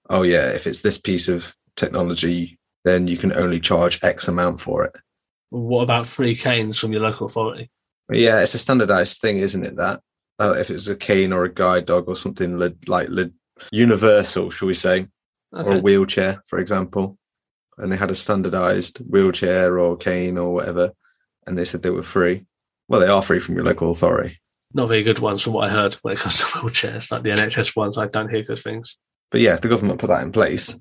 oh 0.09 0.23
yeah, 0.23 0.49
if 0.49 0.67
it's 0.67 0.81
this 0.81 0.97
piece 0.97 1.29
of 1.29 1.55
technology, 1.77 2.59
then 2.83 3.07
you 3.07 3.15
can 3.15 3.31
only 3.31 3.61
charge 3.61 4.03
X 4.03 4.27
amount 4.27 4.59
for 4.59 4.83
it. 4.83 4.97
What 5.49 5.83
about 5.83 6.07
free 6.07 6.35
canes 6.35 6.77
from 6.77 6.91
your 6.91 7.03
local 7.03 7.27
authority? 7.27 7.69
Yeah, 8.11 8.41
it's 8.41 8.53
a 8.53 8.59
standardized 8.59 9.21
thing, 9.21 9.37
isn't 9.37 9.65
it? 9.65 9.77
That 9.77 10.01
uh, 10.39 10.55
if 10.57 10.69
it's 10.69 10.87
a 10.87 10.95
cane 10.95 11.33
or 11.33 11.45
a 11.45 11.53
guide 11.53 11.85
dog 11.85 12.07
or 12.07 12.15
something 12.15 12.57
li- 12.57 12.75
like 12.87 13.09
li- 13.09 13.31
universal, 13.71 14.49
shall 14.49 14.67
we 14.67 14.73
say, 14.73 15.07
or 15.51 15.73
a 15.73 15.79
wheelchair, 15.79 16.43
for 16.47 16.59
example, 16.59 17.17
and 17.77 17.91
they 17.91 17.97
had 17.97 18.11
a 18.11 18.15
standardized 18.15 18.99
wheelchair 18.99 19.79
or 19.79 19.97
cane 19.97 20.37
or 20.37 20.53
whatever, 20.53 20.91
and 21.47 21.57
they 21.57 21.65
said 21.65 21.81
they 21.81 21.89
were 21.89 22.03
free. 22.03 22.45
Well, 22.87 22.99
they 22.99 23.07
are 23.07 23.21
free 23.21 23.39
from 23.39 23.55
your 23.55 23.63
local 23.63 23.91
authority. 23.91 24.39
Not 24.73 24.89
very 24.89 25.03
good 25.03 25.19
ones 25.19 25.41
from 25.41 25.53
what 25.53 25.69
I 25.69 25.73
heard 25.73 25.93
when 25.95 26.13
it 26.13 26.19
comes 26.19 26.39
to 26.39 26.45
wheelchairs, 26.45 27.11
like 27.11 27.23
the 27.23 27.29
NHS 27.29 27.75
ones. 27.75 27.97
I 27.97 28.07
don't 28.07 28.29
hear 28.29 28.43
good 28.43 28.59
things. 28.59 28.97
But 29.31 29.41
yeah, 29.41 29.53
if 29.53 29.61
the 29.61 29.69
government 29.69 29.99
put 29.99 30.07
that 30.07 30.23
in 30.23 30.31
place 30.31 30.75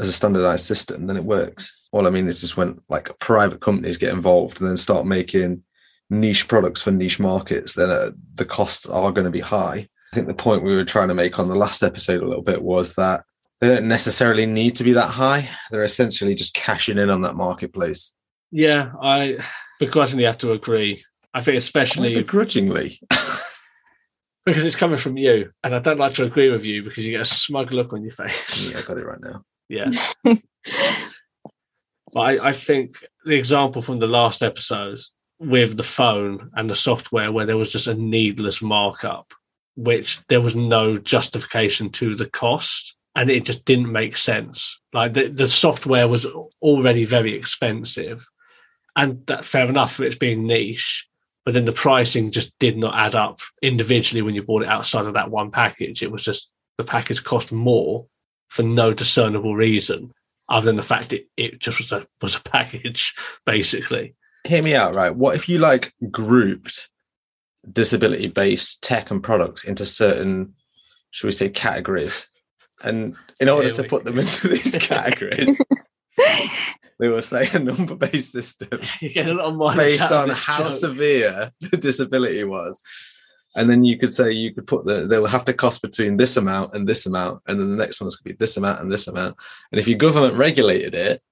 as 0.00 0.08
a 0.08 0.12
standardized 0.12 0.66
system, 0.66 1.06
then 1.06 1.16
it 1.16 1.24
works. 1.24 1.74
All 1.92 2.06
I 2.06 2.10
mean 2.10 2.28
is 2.28 2.40
just 2.40 2.56
when 2.56 2.80
like 2.88 3.16
private 3.18 3.60
companies 3.60 3.96
get 3.96 4.12
involved 4.12 4.60
and 4.60 4.68
then 4.68 4.76
start 4.76 5.06
making 5.06 5.62
niche 6.10 6.48
products 6.48 6.82
for 6.82 6.90
niche 6.90 7.20
markets, 7.20 7.74
then 7.74 7.90
uh, 7.90 8.10
the 8.34 8.44
costs 8.44 8.88
are 8.88 9.12
going 9.12 9.24
to 9.24 9.30
be 9.30 9.40
high. 9.40 9.88
I 10.12 10.16
think 10.16 10.26
the 10.26 10.34
point 10.34 10.62
we 10.62 10.74
were 10.74 10.84
trying 10.84 11.08
to 11.08 11.14
make 11.14 11.38
on 11.38 11.48
the 11.48 11.54
last 11.54 11.82
episode 11.82 12.22
a 12.22 12.26
little 12.26 12.42
bit 12.42 12.62
was 12.62 12.94
that 12.94 13.24
they 13.60 13.68
don't 13.68 13.88
necessarily 13.88 14.46
need 14.46 14.76
to 14.76 14.84
be 14.84 14.92
that 14.92 15.10
high. 15.10 15.48
They're 15.70 15.84
essentially 15.84 16.34
just 16.34 16.54
cashing 16.54 16.98
in 16.98 17.10
on 17.10 17.22
that 17.22 17.36
marketplace. 17.36 18.14
Yeah, 18.50 18.92
I 19.02 19.38
begrudgingly 19.78 20.24
have 20.24 20.38
to 20.38 20.52
agree. 20.52 21.04
I 21.34 21.42
think 21.42 21.58
especially 21.58 22.14
begrudgingly. 22.14 23.00
because 24.46 24.64
it's 24.64 24.76
coming 24.76 24.96
from 24.96 25.18
you, 25.18 25.50
and 25.62 25.74
I 25.74 25.80
don't 25.80 25.98
like 25.98 26.14
to 26.14 26.24
agree 26.24 26.50
with 26.50 26.64
you 26.64 26.82
because 26.82 27.04
you 27.04 27.10
get 27.10 27.20
a 27.20 27.26
smug 27.26 27.70
look 27.72 27.92
on 27.92 28.02
your 28.02 28.12
face. 28.12 28.70
yeah, 28.70 28.78
I 28.78 28.82
got 28.82 28.96
it 28.96 29.04
right 29.04 29.20
now. 29.20 29.42
Yeah. 29.68 29.90
But 32.12 32.20
I, 32.20 32.48
I 32.48 32.52
think 32.52 32.92
the 33.24 33.36
example 33.36 33.82
from 33.82 33.98
the 33.98 34.06
last 34.06 34.42
episode 34.42 34.98
with 35.38 35.76
the 35.76 35.84
phone 35.84 36.50
and 36.54 36.68
the 36.68 36.74
software 36.74 37.30
where 37.30 37.46
there 37.46 37.56
was 37.56 37.70
just 37.70 37.86
a 37.86 37.94
needless 37.94 38.60
markup, 38.60 39.32
which 39.76 40.20
there 40.28 40.40
was 40.40 40.56
no 40.56 40.98
justification 40.98 41.90
to 41.90 42.14
the 42.14 42.28
cost 42.28 42.96
and 43.14 43.30
it 43.30 43.44
just 43.44 43.64
didn't 43.64 43.90
make 43.90 44.16
sense. 44.16 44.80
Like 44.92 45.14
the, 45.14 45.28
the 45.28 45.48
software 45.48 46.08
was 46.08 46.26
already 46.60 47.04
very 47.04 47.34
expensive 47.34 48.26
and 48.96 49.24
that 49.26 49.44
fair 49.44 49.68
enough 49.68 49.94
for 49.94 50.04
its 50.04 50.16
being 50.16 50.46
niche, 50.46 51.06
but 51.44 51.54
then 51.54 51.64
the 51.64 51.72
pricing 51.72 52.30
just 52.30 52.52
did 52.58 52.76
not 52.76 52.94
add 52.98 53.14
up 53.14 53.40
individually 53.62 54.22
when 54.22 54.34
you 54.34 54.42
bought 54.42 54.62
it 54.62 54.68
outside 54.68 55.06
of 55.06 55.14
that 55.14 55.30
one 55.30 55.50
package. 55.50 56.02
It 56.02 56.10
was 56.10 56.22
just 56.24 56.50
the 56.78 56.84
package 56.84 57.22
cost 57.22 57.52
more 57.52 58.06
for 58.48 58.62
no 58.62 58.92
discernible 58.92 59.54
reason 59.54 60.12
other 60.48 60.66
than 60.66 60.76
the 60.76 60.82
fact 60.82 61.12
it, 61.12 61.26
it 61.36 61.58
just 61.58 61.78
was 61.78 61.92
a 61.92 62.06
was 62.22 62.36
a 62.36 62.40
package 62.44 63.14
basically 63.44 64.14
hear 64.44 64.62
me 64.62 64.74
out, 64.74 64.94
right? 64.94 65.14
What 65.14 65.36
if 65.36 65.48
you 65.48 65.58
like 65.58 65.94
grouped 66.10 66.88
disability 67.70 68.28
based 68.28 68.82
tech 68.82 69.10
and 69.10 69.22
products 69.22 69.64
into 69.64 69.84
certain, 69.84 70.54
should 71.10 71.26
we 71.26 71.32
say, 71.32 71.48
categories? 71.48 72.28
And 72.82 73.16
in 73.40 73.48
order 73.48 73.72
to 73.72 73.84
put 73.84 74.04
them 74.04 74.18
into 74.18 74.48
these 74.48 74.74
categories, 74.80 75.60
they 76.98 77.08
were 77.08 77.22
saying 77.22 77.50
a 77.54 77.58
number 77.58 77.94
based 77.94 78.32
system 78.32 78.80
you 79.00 79.10
get 79.10 79.28
a 79.28 79.34
lot 79.34 79.46
of 79.46 79.56
mileage 79.56 79.98
based 79.98 80.12
on 80.12 80.30
how 80.30 80.64
joke. 80.64 80.70
severe 80.72 81.52
the 81.60 81.76
disability 81.76 82.44
was. 82.44 82.82
And 83.54 83.68
then 83.68 83.84
you 83.84 83.98
could 83.98 84.12
say 84.12 84.30
you 84.30 84.54
could 84.54 84.66
put 84.66 84.84
the 84.84 85.06
they 85.06 85.18
will 85.18 85.26
have 85.26 85.44
to 85.46 85.52
cost 85.54 85.82
between 85.82 86.16
this 86.16 86.36
amount 86.36 86.74
and 86.74 86.86
this 86.86 87.06
amount, 87.06 87.42
and 87.46 87.58
then 87.58 87.70
the 87.70 87.76
next 87.76 88.00
one's 88.00 88.14
gonna 88.14 88.34
be 88.34 88.36
this 88.38 88.56
amount 88.56 88.80
and 88.80 88.92
this 88.92 89.08
amount. 89.08 89.36
And 89.72 89.80
if 89.80 89.88
your 89.88 89.98
government 89.98 90.34
regulated 90.34 90.94
it, 90.94 91.22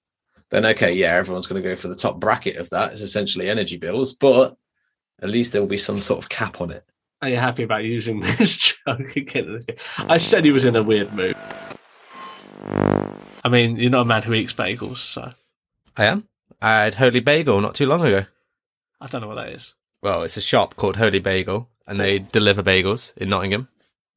then 0.51 0.67
okay, 0.67 0.93
yeah, 0.93 1.15
everyone's 1.15 1.47
gonna 1.47 1.63
go 1.63 1.77
for 1.77 1.89
the 1.89 1.97
top 1.97 2.21
bracket 2.21 2.57
of 2.57 2.71
that. 2.71 2.93
It's 2.93 3.01
essentially 3.01 3.49
energy 3.49 3.77
bills, 3.77 4.13
but 4.13 4.57
at 5.21 5.31
least 5.31 5.53
there 5.53 5.61
will 5.61 5.69
be 5.69 5.79
some 5.79 6.01
sort 6.01 6.23
of 6.23 6.29
cap 6.29 6.61
on 6.61 6.71
it. 6.71 6.85
Are 7.23 7.29
you 7.29 7.37
happy 7.37 7.63
about 7.63 7.85
using 7.85 8.21
this 8.39 8.57
joke 8.57 9.17
again? 9.17 9.65
I 9.99 10.19
mm. 10.19 10.21
said 10.21 10.45
he 10.45 10.51
was 10.51 10.65
in 10.65 10.77
a 10.77 10.83
weird 10.83 11.13
mood. 11.13 11.37
I 13.45 13.49
mean, 13.49 13.77
you're 13.77 13.91
not 13.91 14.03
a 14.03 14.07
man 14.07 14.23
who 14.23 14.35
eats 14.35 14.53
bagels, 14.53 14.99
so 14.99 15.33
I 15.97 16.05
am. 16.07 16.29
I 16.61 16.85
had 16.85 16.95
Holy 16.95 17.21
Bagel 17.21 17.61
not 17.61 17.75
too 17.75 17.87
long 17.87 18.05
ago. 18.05 18.27
I 19.01 19.07
don't 19.07 19.21
know 19.21 19.29
what 19.29 19.37
that 19.37 19.51
is. 19.51 19.75
Well, 20.03 20.23
it's 20.23 20.37
a 20.37 20.41
shop 20.41 20.77
called 20.77 20.97
Holy 20.97 21.19
Bagel, 21.19 21.69
and 21.87 22.01
they 22.01 22.19
deliver 22.19 22.63
bagels 22.63 23.17
in 23.17 23.29
Nottingham 23.29 23.69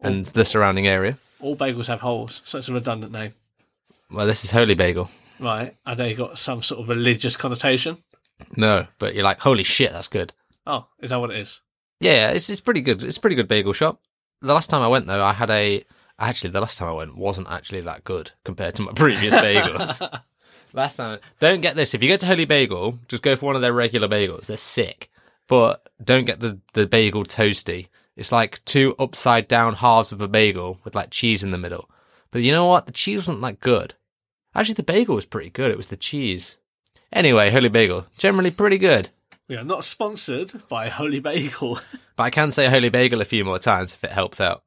and 0.01 0.25
the 0.27 0.45
surrounding 0.45 0.88
area. 0.88 1.17
All 1.39 1.55
bagels 1.55 1.88
have 1.88 2.01
holes, 2.01 2.41
so 2.45 2.57
it's 2.57 2.69
a 2.69 2.74
redundant 2.74 3.12
name. 3.12 3.33
Well, 4.09 4.25
this 4.25 4.43
is 4.43 4.51
Holy 4.51 4.75
Bagel. 4.75 5.09
Right. 5.39 5.75
Are 5.86 5.96
they 5.96 6.13
got 6.13 6.38
some 6.38 6.62
sort 6.62 6.81
of 6.81 6.89
religious 6.89 7.38
connotation? 7.38 7.98
No, 8.55 8.88
but 9.00 9.15
you're 9.15 9.24
like, 9.24 9.39
holy 9.39 9.63
shit, 9.63 9.91
that's 9.91 10.08
good. 10.08 10.34
Oh, 10.65 10.88
is 11.00 11.10
that 11.10 11.19
what 11.19 11.31
it 11.31 11.38
is? 11.38 11.60
Yeah, 12.00 12.29
it's 12.31 12.50
it's 12.50 12.62
pretty 12.62 12.81
good. 12.81 13.03
It's 13.03 13.17
a 13.17 13.22
pretty 13.22 13.36
good 13.36 13.48
bagel 13.48 13.74
shop. 13.74 14.01
The 14.41 14.53
last 14.53 14.69
time 14.69 14.81
I 14.81 14.88
went 14.88 15.08
though, 15.08 15.24
I 15.24 15.34
had 15.34 15.50
a 15.50 15.84
actually 16.17 16.51
the 16.51 16.62
last 16.62 16.77
time 16.77 16.89
I 16.89 16.93
went 16.93 17.17
wasn't 17.17 17.51
actually 17.51 17.81
that 17.81 18.03
good 18.03 18.31
compared 18.46 18.75
to 18.75 18.84
my 18.84 18.91
previous 18.96 19.34
bagels. 19.34 20.22
last 20.74 20.96
time, 20.98 21.19
don't 21.39 21.62
get 21.62 21.75
this. 21.75 21.93
If 21.93 22.01
you 22.03 22.10
go 22.10 22.17
to 22.17 22.25
Holy 22.25 22.46
Bagel, 22.46 23.00
just 23.08 23.24
go 23.24 23.36
for 23.36 23.48
one 23.48 23.55
of 23.55 23.62
their 23.62 23.74
regular 23.74 24.08
bagels. 24.08 24.48
They're 24.48 24.58
sick, 24.58 25.10
but 25.48 25.89
don't 26.03 26.25
get 26.25 26.39
the 26.39 26.60
the 26.74 26.88
bagel 26.88 27.25
toasty. 27.25 27.88
It's 28.15 28.31
like 28.31 28.63
two 28.65 28.96
upside 29.00 29.48
down 29.48 29.75
halves 29.75 30.12
of 30.12 30.22
a 30.22 30.27
bagel 30.27 30.79
with 30.84 30.96
like 30.96 31.10
cheese 31.10 31.43
in 31.43 31.51
the 31.51 31.58
middle. 31.58 31.89
But 32.31 32.41
you 32.41 32.51
know 32.51 32.65
what? 32.65 32.86
The 32.86 32.91
cheese 32.91 33.19
wasn't 33.19 33.41
that 33.41 33.60
good. 33.60 33.96
Actually, 34.59 34.73
the 34.73 34.83
bagel 34.83 35.15
was 35.15 35.25
pretty 35.25 35.49
good. 35.49 35.71
It 35.71 35.77
was 35.77 35.87
the 35.87 35.95
cheese. 35.95 36.57
Anyway, 37.13 37.49
Holy 37.49 37.69
Bagel 37.69 38.05
generally 38.17 38.51
pretty 38.51 38.77
good. 38.77 39.07
We 39.47 39.55
are 39.55 39.63
not 39.63 39.85
sponsored 39.85 40.51
by 40.67 40.89
Holy 40.89 41.21
Bagel. 41.21 41.79
But 42.17 42.23
I 42.23 42.29
can 42.29 42.51
say 42.51 42.67
Holy 42.67 42.89
Bagel 42.89 43.21
a 43.21 43.25
few 43.25 43.45
more 43.45 43.59
times 43.59 43.93
if 43.93 44.03
it 44.03 44.11
helps 44.11 44.41
out. 44.41 44.63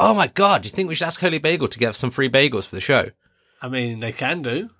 Oh 0.00 0.14
my 0.14 0.26
god, 0.26 0.62
do 0.62 0.66
you 0.66 0.74
think 0.74 0.88
we 0.88 0.96
should 0.96 1.06
ask 1.06 1.20
Holy 1.20 1.38
Bagel 1.38 1.68
to 1.68 1.78
get 1.78 1.94
some 1.94 2.10
free 2.10 2.28
bagels 2.28 2.66
for 2.66 2.74
the 2.74 2.80
show? 2.80 3.10
I 3.62 3.68
mean, 3.68 4.00
they 4.00 4.10
can 4.10 4.42
do. 4.42 4.70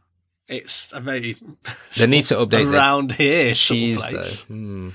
It's 0.49 0.93
a 0.93 1.01
very 1.01 1.37
They 1.97 2.09
need 2.09 2.27
to 2.27 2.35
update 2.35 2.73
around 2.73 3.13
here 3.13 3.55
sort 3.55 3.77
of 3.77 3.79
cheese 3.79 4.03
though. 4.11 4.53
Hmm. 4.53 4.89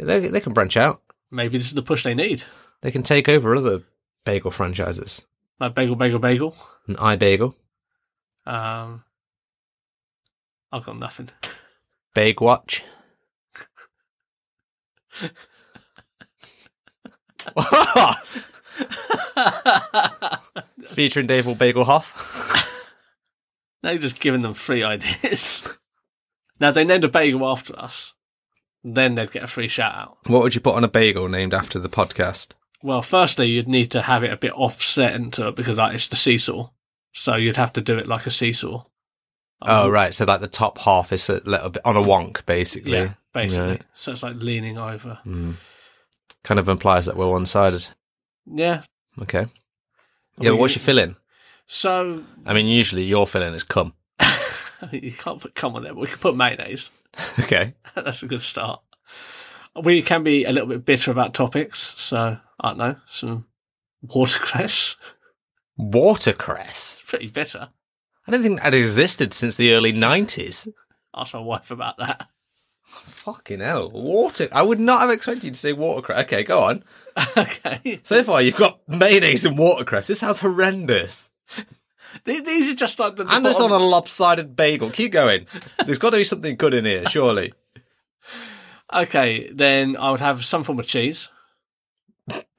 They, 0.00 0.26
they 0.26 0.40
can 0.40 0.54
branch 0.54 0.76
out. 0.76 1.00
Maybe 1.30 1.56
this 1.56 1.68
is 1.68 1.74
the 1.74 1.82
push 1.82 2.02
they 2.02 2.14
need. 2.14 2.42
They 2.80 2.90
can 2.90 3.04
take 3.04 3.28
over 3.28 3.54
other 3.54 3.84
bagel 4.24 4.50
franchises. 4.50 5.24
Like 5.60 5.76
bagel, 5.76 5.94
bagel, 5.94 6.18
bagel. 6.18 6.56
An 6.88 6.96
iBagel, 6.96 7.54
Um, 8.46 9.04
I've 10.72 10.84
got 10.84 10.98
nothing. 10.98 11.30
Bag 12.14 12.40
Watch. 12.40 12.84
Featuring 20.86 21.26
Dave 21.26 21.58
Bagel 21.58 21.84
Hoff. 21.84 22.60
Now 23.82 23.90
you're 23.90 24.00
just 24.00 24.18
giving 24.18 24.40
them 24.40 24.54
free 24.54 24.82
ideas. 24.82 25.70
now 26.58 26.70
they 26.70 26.84
named 26.84 27.04
a 27.04 27.08
bagel 27.08 27.46
after 27.46 27.78
us, 27.78 28.14
then 28.82 29.14
they'd 29.14 29.30
get 29.30 29.42
a 29.42 29.46
free 29.46 29.68
shout 29.68 29.94
out. 29.94 30.16
What 30.26 30.42
would 30.42 30.54
you 30.54 30.62
put 30.62 30.76
on 30.76 30.84
a 30.84 30.88
bagel 30.88 31.28
named 31.28 31.52
after 31.52 31.78
the 31.78 31.90
podcast? 31.90 32.54
Well, 32.82 33.02
firstly, 33.02 33.48
you'd 33.48 33.68
need 33.68 33.90
to 33.90 34.00
have 34.00 34.24
it 34.24 34.32
a 34.32 34.38
bit 34.38 34.54
offset 34.54 35.14
into 35.14 35.48
it 35.48 35.56
because 35.56 35.76
like, 35.76 35.94
it's 35.94 36.08
the 36.08 36.16
seesaw. 36.16 36.70
So 37.14 37.36
you'd 37.36 37.56
have 37.56 37.72
to 37.74 37.80
do 37.80 37.96
it 37.96 38.06
like 38.06 38.26
a 38.26 38.30
seesaw. 38.30 38.84
Oh, 39.62 39.88
right. 39.88 40.12
So 40.12 40.24
like 40.24 40.40
the 40.40 40.48
top 40.48 40.78
half 40.78 41.12
is 41.12 41.30
a 41.30 41.40
little 41.44 41.70
bit 41.70 41.86
on 41.86 41.96
a 41.96 42.02
wonk, 42.02 42.44
basically. 42.44 42.92
Yeah, 42.92 43.14
basically. 43.32 43.68
Right. 43.68 43.82
So 43.94 44.12
it's 44.12 44.22
like 44.22 44.36
leaning 44.42 44.76
over. 44.78 45.18
Mm. 45.24 45.54
Kind 46.42 46.60
of 46.60 46.68
implies 46.68 47.06
that 47.06 47.16
we're 47.16 47.28
one 47.28 47.46
sided. 47.46 47.88
Yeah. 48.46 48.82
Okay. 49.22 49.46
Yeah, 50.40 50.50
but 50.50 50.56
what's 50.56 50.74
your 50.74 50.82
filling? 50.82 51.16
So 51.66 52.22
I 52.44 52.52
mean, 52.52 52.66
usually 52.66 53.04
your 53.04 53.26
filling 53.26 53.54
is 53.54 53.62
cum. 53.64 53.94
you 54.90 55.12
can't 55.12 55.40
put 55.40 55.54
cum 55.54 55.76
on 55.76 55.84
there, 55.84 55.94
but 55.94 56.00
we 56.00 56.08
can 56.08 56.18
put 56.18 56.36
mayonnaise. 56.36 56.90
Okay. 57.38 57.74
That's 57.94 58.24
a 58.24 58.26
good 58.26 58.42
start. 58.42 58.80
We 59.80 60.02
can 60.02 60.24
be 60.24 60.44
a 60.44 60.50
little 60.50 60.68
bit 60.68 60.84
bitter 60.84 61.12
about 61.12 61.32
topics, 61.32 61.94
so 61.96 62.38
I 62.60 62.68
don't 62.68 62.78
know, 62.78 62.96
some 63.06 63.46
watercress. 64.02 64.96
Watercress. 65.78 67.00
Pretty 67.06 67.28
bitter. 67.28 67.70
I 68.26 68.30
don't 68.30 68.42
think 68.42 68.62
that 68.62 68.74
existed 68.74 69.34
since 69.34 69.56
the 69.56 69.74
early 69.74 69.92
90s. 69.92 70.68
Ask 71.14 71.34
my 71.34 71.42
wife 71.42 71.70
about 71.70 71.98
that. 71.98 72.28
Fucking 72.84 73.60
hell. 73.60 73.90
Water. 73.90 74.48
I 74.52 74.62
would 74.62 74.80
not 74.80 75.00
have 75.00 75.10
expected 75.10 75.44
you 75.44 75.50
to 75.50 75.58
say 75.58 75.72
watercress. 75.72 76.20
Okay, 76.24 76.42
go 76.42 76.60
on. 76.60 76.84
okay. 77.36 78.00
So 78.02 78.22
far, 78.22 78.42
you've 78.42 78.56
got 78.56 78.80
mayonnaise 78.86 79.44
and 79.44 79.58
watercress. 79.58 80.06
This 80.06 80.20
sounds 80.20 80.40
horrendous. 80.40 81.30
These, 82.24 82.44
these 82.44 82.70
are 82.70 82.76
just 82.76 82.98
like 82.98 83.16
the. 83.16 83.26
And 83.26 83.46
it's 83.46 83.60
on 83.60 83.72
a 83.72 83.78
lopsided 83.78 84.54
bagel. 84.54 84.90
Keep 84.90 85.12
going. 85.12 85.46
There's 85.84 85.98
got 85.98 86.10
to 86.10 86.18
be 86.18 86.24
something 86.24 86.56
good 86.56 86.74
in 86.74 86.84
here, 86.84 87.08
surely. 87.08 87.52
Okay, 88.92 89.50
then 89.52 89.96
I 89.96 90.10
would 90.10 90.20
have 90.20 90.44
some 90.44 90.62
form 90.62 90.78
of 90.78 90.86
cheese. 90.86 91.30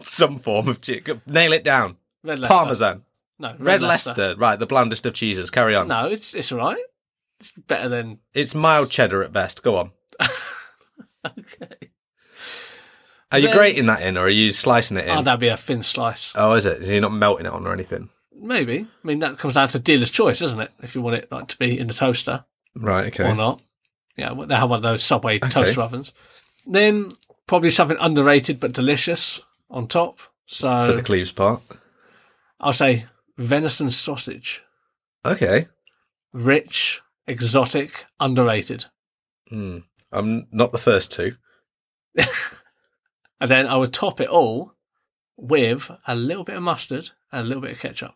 Some 0.01 0.38
form 0.38 0.67
of 0.67 0.81
chicken. 0.81 1.22
Nail 1.25 1.53
it 1.53 1.63
down. 1.63 1.98
Red 2.25 2.39
Leicester. 2.39 2.53
Parmesan. 2.53 3.01
No, 3.39 3.50
red, 3.50 3.60
Red 3.62 3.82
Leicester. 3.82 4.36
Right, 4.38 4.58
the 4.58 4.65
blandest 4.65 5.05
of 5.05 5.13
cheeses. 5.13 5.50
Carry 5.51 5.75
on. 5.75 5.88
No, 5.88 6.08
it's 6.08 6.34
it's 6.34 6.51
all 6.51 6.58
right. 6.60 6.82
It's 7.39 7.51
better 7.51 7.89
than 7.89 8.20
It's 8.34 8.55
mild 8.55 8.89
cheddar 8.89 9.24
at 9.24 9.34
best. 9.34 9.62
Go 9.63 9.75
on. 9.77 9.91
okay. 11.25 11.89
Are 13.32 13.39
you 13.39 13.48
Then- 13.48 13.58
grating 13.58 13.86
that 13.88 14.01
in 14.01 14.17
or 14.17 14.22
are 14.25 14.29
you 14.29 14.51
slicing 14.51 14.98
it 14.98 15.05
in? 15.05 15.17
Oh, 15.17 15.22
that'd 15.22 15.39
be 15.39 15.48
a 15.50 15.58
thin 15.58 15.84
slice. 15.84 16.32
Oh, 16.36 16.53
is 16.53 16.65
it? 16.65 16.84
You're 16.84 17.01
not 17.01 17.12
melting 17.13 17.46
it 17.46 17.51
on 17.51 17.65
or 17.67 17.74
anything? 17.74 18.10
Maybe. 18.38 18.82
I 19.03 19.08
mean, 19.08 19.20
that 19.20 19.38
comes 19.38 19.55
down 19.55 19.67
to 19.70 19.79
dealer's 19.79 20.10
choice, 20.12 20.39
doesn't 20.39 20.60
it? 20.60 20.72
If 20.82 20.94
you 20.96 21.01
want 21.01 21.17
it 21.17 21.32
like 21.32 21.48
to 21.50 21.58
be 21.58 21.77
in 21.77 21.88
the 21.88 21.94
toaster 21.94 22.46
Right, 22.75 23.08
okay. 23.08 23.29
or 23.29 23.36
not. 23.36 23.62
Yeah, 24.17 24.34
they 24.48 24.55
have 24.55 24.70
one 24.70 24.77
of 24.77 24.84
those 24.84 25.03
Subway 25.03 25.39
toaster 25.39 25.82
ovens. 25.82 26.13
Then 26.65 27.12
probably 27.48 27.70
something 27.72 27.98
underrated 28.00 28.60
but 28.60 28.72
delicious 28.74 29.41
on 29.70 29.88
top. 29.88 30.20
So 30.46 30.88
For 30.88 30.94
the 30.94 31.03
Cleves 31.03 31.32
part. 31.32 31.62
I'll 32.60 32.74
say 32.74 33.06
venison 33.38 33.90
sausage. 33.90 34.62
Okay. 35.26 35.68
Rich, 36.34 37.02
exotic, 37.28 38.06
underrated. 38.20 38.86
Hmm. 39.50 39.80
I'm 40.12 40.48
not 40.52 40.72
the 40.72 40.78
first 40.78 41.12
two. 41.12 41.36
And 43.40 43.52
then 43.52 43.68
I 43.68 43.76
would 43.76 43.94
top 43.94 44.22
it 44.22 44.30
all 44.30 44.74
with 45.38 45.92
a 46.08 46.16
little 46.16 46.44
bit 46.44 46.56
of 46.56 46.64
mustard 46.64 47.10
and 47.32 47.46
a 47.46 47.48
little 47.48 47.62
bit 47.62 47.72
of 47.72 47.80
ketchup. 47.80 48.16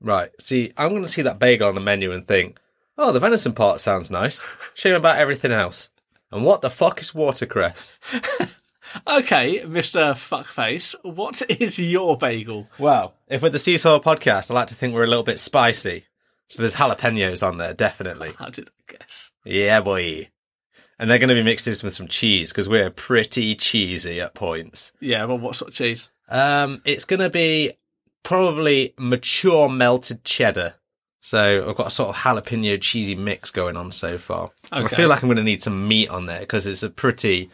Right. 0.00 0.30
See, 0.40 0.72
I'm 0.76 0.90
going 0.90 1.02
to 1.02 1.08
see 1.08 1.22
that 1.22 1.38
bagel 1.38 1.68
on 1.68 1.74
the 1.74 1.80
menu 1.80 2.12
and 2.12 2.26
think, 2.26 2.58
oh, 2.96 3.12
the 3.12 3.20
venison 3.20 3.52
part 3.52 3.80
sounds 3.80 4.10
nice. 4.10 4.44
Shame 4.74 4.94
about 4.94 5.18
everything 5.18 5.52
else. 5.52 5.90
And 6.32 6.44
what 6.44 6.62
the 6.62 6.70
fuck 6.70 7.00
is 7.00 7.14
watercress? 7.14 7.94
Okay, 9.06 9.60
Mr. 9.60 10.12
Fuckface, 10.14 10.94
what 11.02 11.42
is 11.48 11.78
your 11.78 12.16
bagel? 12.16 12.68
Well, 12.78 13.14
if 13.28 13.42
we're 13.42 13.50
the 13.50 13.58
Seesaw 13.58 14.00
podcast, 14.00 14.50
I 14.50 14.54
like 14.54 14.68
to 14.68 14.74
think 14.74 14.94
we're 14.94 15.04
a 15.04 15.08
little 15.08 15.24
bit 15.24 15.38
spicy. 15.38 16.04
So 16.48 16.62
there's 16.62 16.74
jalapenos 16.74 17.46
on 17.46 17.58
there, 17.58 17.74
definitely. 17.74 18.32
How 18.38 18.50
did 18.50 18.68
I 18.68 18.92
guess? 18.92 19.30
Yeah, 19.44 19.80
boy. 19.80 20.28
And 20.98 21.10
they're 21.10 21.18
going 21.18 21.28
to 21.28 21.34
be 21.34 21.42
mixed 21.42 21.66
in 21.66 21.74
with 21.82 21.94
some 21.94 22.06
cheese 22.06 22.50
because 22.50 22.68
we're 22.68 22.90
pretty 22.90 23.56
cheesy 23.56 24.20
at 24.20 24.34
points. 24.34 24.92
Yeah, 25.00 25.24
well, 25.24 25.38
what 25.38 25.56
sort 25.56 25.70
of 25.70 25.74
cheese? 25.74 26.08
Um, 26.28 26.82
it's 26.84 27.04
going 27.04 27.20
to 27.20 27.30
be 27.30 27.72
probably 28.22 28.94
mature 28.98 29.68
melted 29.68 30.24
cheddar. 30.24 30.74
So 31.20 31.68
I've 31.68 31.76
got 31.76 31.86
a 31.86 31.90
sort 31.90 32.10
of 32.10 32.16
jalapeno 32.16 32.80
cheesy 32.80 33.14
mix 33.14 33.50
going 33.50 33.76
on 33.76 33.90
so 33.90 34.18
far. 34.18 34.50
I 34.70 34.86
feel 34.88 35.08
like 35.08 35.22
I'm 35.22 35.28
going 35.28 35.38
to 35.38 35.42
need 35.42 35.62
some 35.62 35.88
meat 35.88 36.10
on 36.10 36.26
there 36.26 36.40
because 36.40 36.66
it's 36.66 36.82
a 36.82 36.90
pretty 36.90 37.50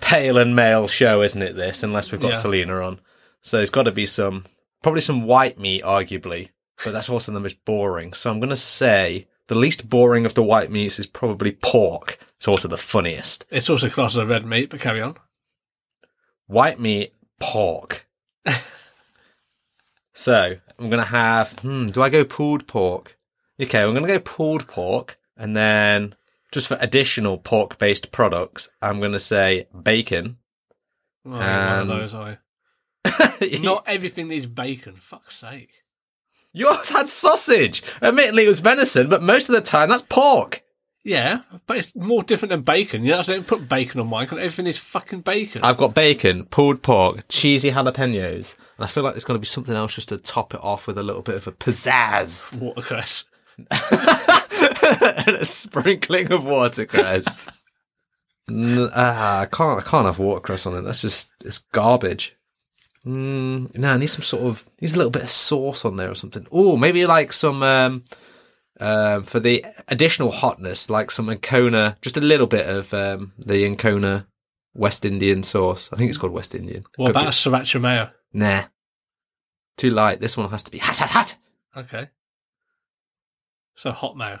pale 0.00 0.38
and 0.38 0.56
male 0.56 0.88
show, 0.88 1.22
isn't 1.22 1.42
it? 1.42 1.56
This, 1.56 1.82
unless 1.82 2.10
we've 2.12 2.20
got 2.20 2.32
Yeah. 2.32 2.38
Selena 2.38 2.80
on. 2.80 3.00
So 3.42 3.56
there's 3.56 3.70
got 3.70 3.84
to 3.84 3.92
be 3.92 4.06
some, 4.06 4.44
probably 4.82 5.00
some 5.00 5.24
white 5.24 5.58
meat, 5.58 5.82
arguably, 5.82 6.50
but 6.84 6.92
that's 6.92 7.08
also 7.08 7.32
the 7.32 7.40
most 7.40 7.64
boring. 7.64 8.12
So 8.12 8.30
I'm 8.30 8.40
going 8.40 8.50
to 8.50 8.56
say 8.56 9.26
the 9.46 9.54
least 9.54 9.88
boring 9.88 10.26
of 10.26 10.34
the 10.34 10.42
white 10.42 10.70
meats 10.70 10.98
is 10.98 11.06
probably 11.06 11.52
pork. 11.52 12.18
It's 12.36 12.48
also 12.48 12.68
the 12.68 12.76
funniest. 12.76 13.46
It's 13.50 13.68
also 13.70 13.88
classed 13.88 14.16
as 14.16 14.26
red 14.26 14.44
meat, 14.46 14.70
but 14.70 14.80
carry 14.80 15.00
on. 15.02 15.16
white 16.46 16.80
meat, 16.80 17.14
pork. 17.38 18.06
so 20.12 20.56
I'm 20.78 20.90
gonna 20.90 21.04
have. 21.04 21.52
Hmm, 21.60 21.88
do 21.88 22.02
I 22.02 22.08
go 22.08 22.24
pulled 22.24 22.66
pork? 22.66 23.18
Okay, 23.60 23.82
I'm 23.82 23.92
gonna 23.94 24.06
go 24.06 24.18
pulled 24.18 24.66
pork, 24.66 25.18
and 25.36 25.56
then 25.56 26.14
just 26.52 26.68
for 26.68 26.76
additional 26.80 27.38
pork-based 27.38 28.10
products, 28.12 28.68
I'm 28.82 29.00
gonna 29.00 29.20
say 29.20 29.66
bacon, 29.82 30.38
Oh, 31.26 31.30
one 31.30 31.90
of 31.90 32.10
those, 32.10 32.12
you? 33.42 33.58
Not 33.62 33.84
everything 33.86 34.28
needs 34.28 34.46
bacon. 34.46 34.94
Fuck's 34.96 35.36
sake. 35.36 35.70
Yours 36.52 36.90
had 36.90 37.08
sausage. 37.08 37.82
Admittedly, 38.02 38.44
it 38.44 38.48
was 38.48 38.60
venison, 38.60 39.08
but 39.08 39.22
most 39.22 39.48
of 39.48 39.54
the 39.54 39.60
time 39.60 39.88
that's 39.90 40.02
pork. 40.08 40.62
Yeah, 41.04 41.40
but 41.66 41.78
it's 41.78 41.94
more 41.94 42.22
different 42.22 42.50
than 42.50 42.60
bacon. 42.62 43.04
You 43.04 43.12
know, 43.12 43.20
I 43.20 43.22
don't 43.22 43.46
put 43.46 43.68
bacon 43.68 44.00
on 44.00 44.08
mine. 44.08 44.26
'cause 44.26 44.38
Everything 44.38 44.66
is 44.66 44.78
fucking 44.78 45.20
bacon. 45.20 45.62
I've 45.64 45.78
got 45.78 45.94
bacon, 45.94 46.44
pulled 46.46 46.82
pork, 46.82 47.24
cheesy 47.28 47.70
jalapenos, 47.70 48.56
and 48.76 48.84
I 48.84 48.86
feel 48.86 49.02
like 49.04 49.14
there's 49.14 49.24
going 49.24 49.36
to 49.36 49.40
be 49.40 49.46
something 49.46 49.74
else 49.74 49.94
just 49.94 50.10
to 50.10 50.18
top 50.18 50.52
it 50.54 50.60
off 50.62 50.86
with 50.86 50.98
a 50.98 51.02
little 51.02 51.22
bit 51.22 51.36
of 51.36 51.46
a 51.46 51.52
pizzazz. 51.52 52.44
Watercress. 52.58 53.24
and 54.82 55.36
a 55.40 55.44
sprinkling 55.44 56.32
of 56.32 56.44
watercress. 56.44 57.46
N- 58.48 58.90
ah, 58.94 59.40
I 59.40 59.46
can't. 59.46 59.78
I 59.80 59.88
can't 59.88 60.06
have 60.06 60.18
watercress 60.18 60.66
on 60.66 60.76
it. 60.76 60.82
That's 60.82 61.02
just 61.02 61.30
it's 61.44 61.58
garbage. 61.72 62.36
Mm, 63.06 63.74
no, 63.78 63.92
I 63.92 63.96
need 63.96 64.06
some 64.08 64.22
sort 64.22 64.42
of 64.42 64.64
needs 64.80 64.94
a 64.94 64.96
little 64.98 65.10
bit 65.10 65.22
of 65.22 65.30
sauce 65.30 65.84
on 65.84 65.96
there 65.96 66.10
or 66.10 66.14
something. 66.14 66.46
Oh, 66.52 66.76
maybe 66.76 67.06
like 67.06 67.32
some 67.32 67.62
um, 67.62 68.04
um, 68.78 69.22
for 69.22 69.40
the 69.40 69.64
additional 69.88 70.30
hotness, 70.30 70.90
like 70.90 71.10
some 71.10 71.28
Encona, 71.28 71.96
just 72.02 72.16
a 72.16 72.20
little 72.20 72.46
bit 72.46 72.68
of 72.68 72.92
um, 72.92 73.32
the 73.38 73.64
Encona 73.64 74.26
West 74.74 75.04
Indian 75.04 75.42
sauce. 75.42 75.88
I 75.92 75.96
think 75.96 76.10
it's 76.10 76.18
called 76.18 76.32
West 76.32 76.54
Indian. 76.54 76.84
What 76.96 77.06
Could 77.06 77.10
about 77.16 77.24
a 77.24 77.26
be- 77.28 77.32
sriracha 77.56 77.80
mayo? 77.80 78.10
Nah, 78.34 78.64
too 79.78 79.90
light. 79.90 80.20
This 80.20 80.36
one 80.36 80.50
has 80.50 80.62
to 80.64 80.70
be 80.70 80.78
hot, 80.78 80.98
hot, 80.98 81.08
hot. 81.10 81.36
Okay. 81.76 82.08
So 83.76 83.92
hot 83.92 84.16
mayo. 84.16 84.40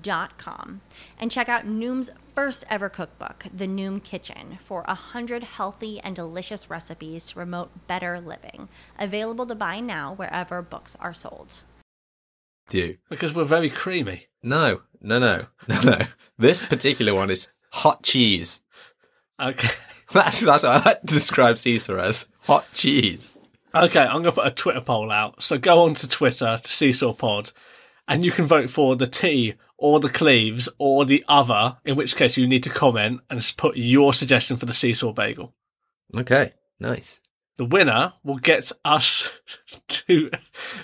dot 0.00 0.38
com 0.38 0.80
and 1.18 1.30
check 1.30 1.48
out 1.48 1.66
Noom's 1.66 2.10
first 2.34 2.64
ever 2.70 2.88
cookbook, 2.88 3.46
The 3.54 3.66
Noom 3.66 4.02
Kitchen, 4.02 4.58
for 4.60 4.84
a 4.88 4.94
hundred 4.94 5.42
healthy 5.42 6.00
and 6.00 6.16
delicious 6.16 6.70
recipes 6.70 7.26
to 7.26 7.34
promote 7.34 7.86
better 7.86 8.20
living. 8.20 8.68
Available 8.98 9.46
to 9.46 9.54
buy 9.54 9.80
now 9.80 10.14
wherever 10.14 10.62
books 10.62 10.96
are 11.00 11.12
sold. 11.14 11.64
you? 12.70 12.98
Because 13.10 13.34
we're 13.34 13.44
very 13.44 13.68
creamy. 13.70 14.28
No, 14.42 14.82
no, 15.00 15.18
no, 15.18 15.46
no, 15.68 15.80
no. 15.82 15.98
This 16.38 16.64
particular 16.64 17.14
one 17.14 17.30
is 17.30 17.48
hot 17.70 18.02
cheese. 18.02 18.62
Okay. 19.40 19.68
That's 20.12 20.40
that's 20.40 20.62
what 20.64 20.72
I 20.72 20.84
like 20.90 21.00
to 21.00 21.06
describe 21.06 21.56
Caesar 21.56 21.98
as 21.98 22.28
hot 22.40 22.66
cheese. 22.74 23.38
Okay, 23.74 24.00
I'm 24.00 24.22
going 24.22 24.24
to 24.24 24.32
put 24.32 24.46
a 24.46 24.50
Twitter 24.50 24.82
poll 24.82 25.10
out. 25.10 25.42
So 25.42 25.56
go 25.56 25.84
on 25.84 25.94
to 25.94 26.08
Twitter 26.08 26.58
to 26.62 26.70
Seesaw 26.70 27.14
Pod 27.14 27.50
and 28.06 28.22
you 28.22 28.30
can 28.30 28.44
vote 28.44 28.68
for 28.68 28.94
the 28.94 29.06
T 29.06 29.54
or 29.82 29.98
the 29.98 30.08
Cleves 30.08 30.68
or 30.78 31.04
the 31.04 31.24
other, 31.26 31.76
in 31.84 31.96
which 31.96 32.14
case 32.14 32.36
you 32.36 32.46
need 32.46 32.62
to 32.62 32.70
comment 32.70 33.20
and 33.28 33.52
put 33.56 33.76
your 33.76 34.14
suggestion 34.14 34.56
for 34.56 34.64
the 34.64 34.72
Seesaw 34.72 35.12
Bagel. 35.12 35.52
Okay, 36.16 36.52
nice. 36.78 37.20
The 37.56 37.64
winner 37.64 38.12
will 38.22 38.38
get 38.38 38.70
us 38.84 39.28
to, 39.88 40.30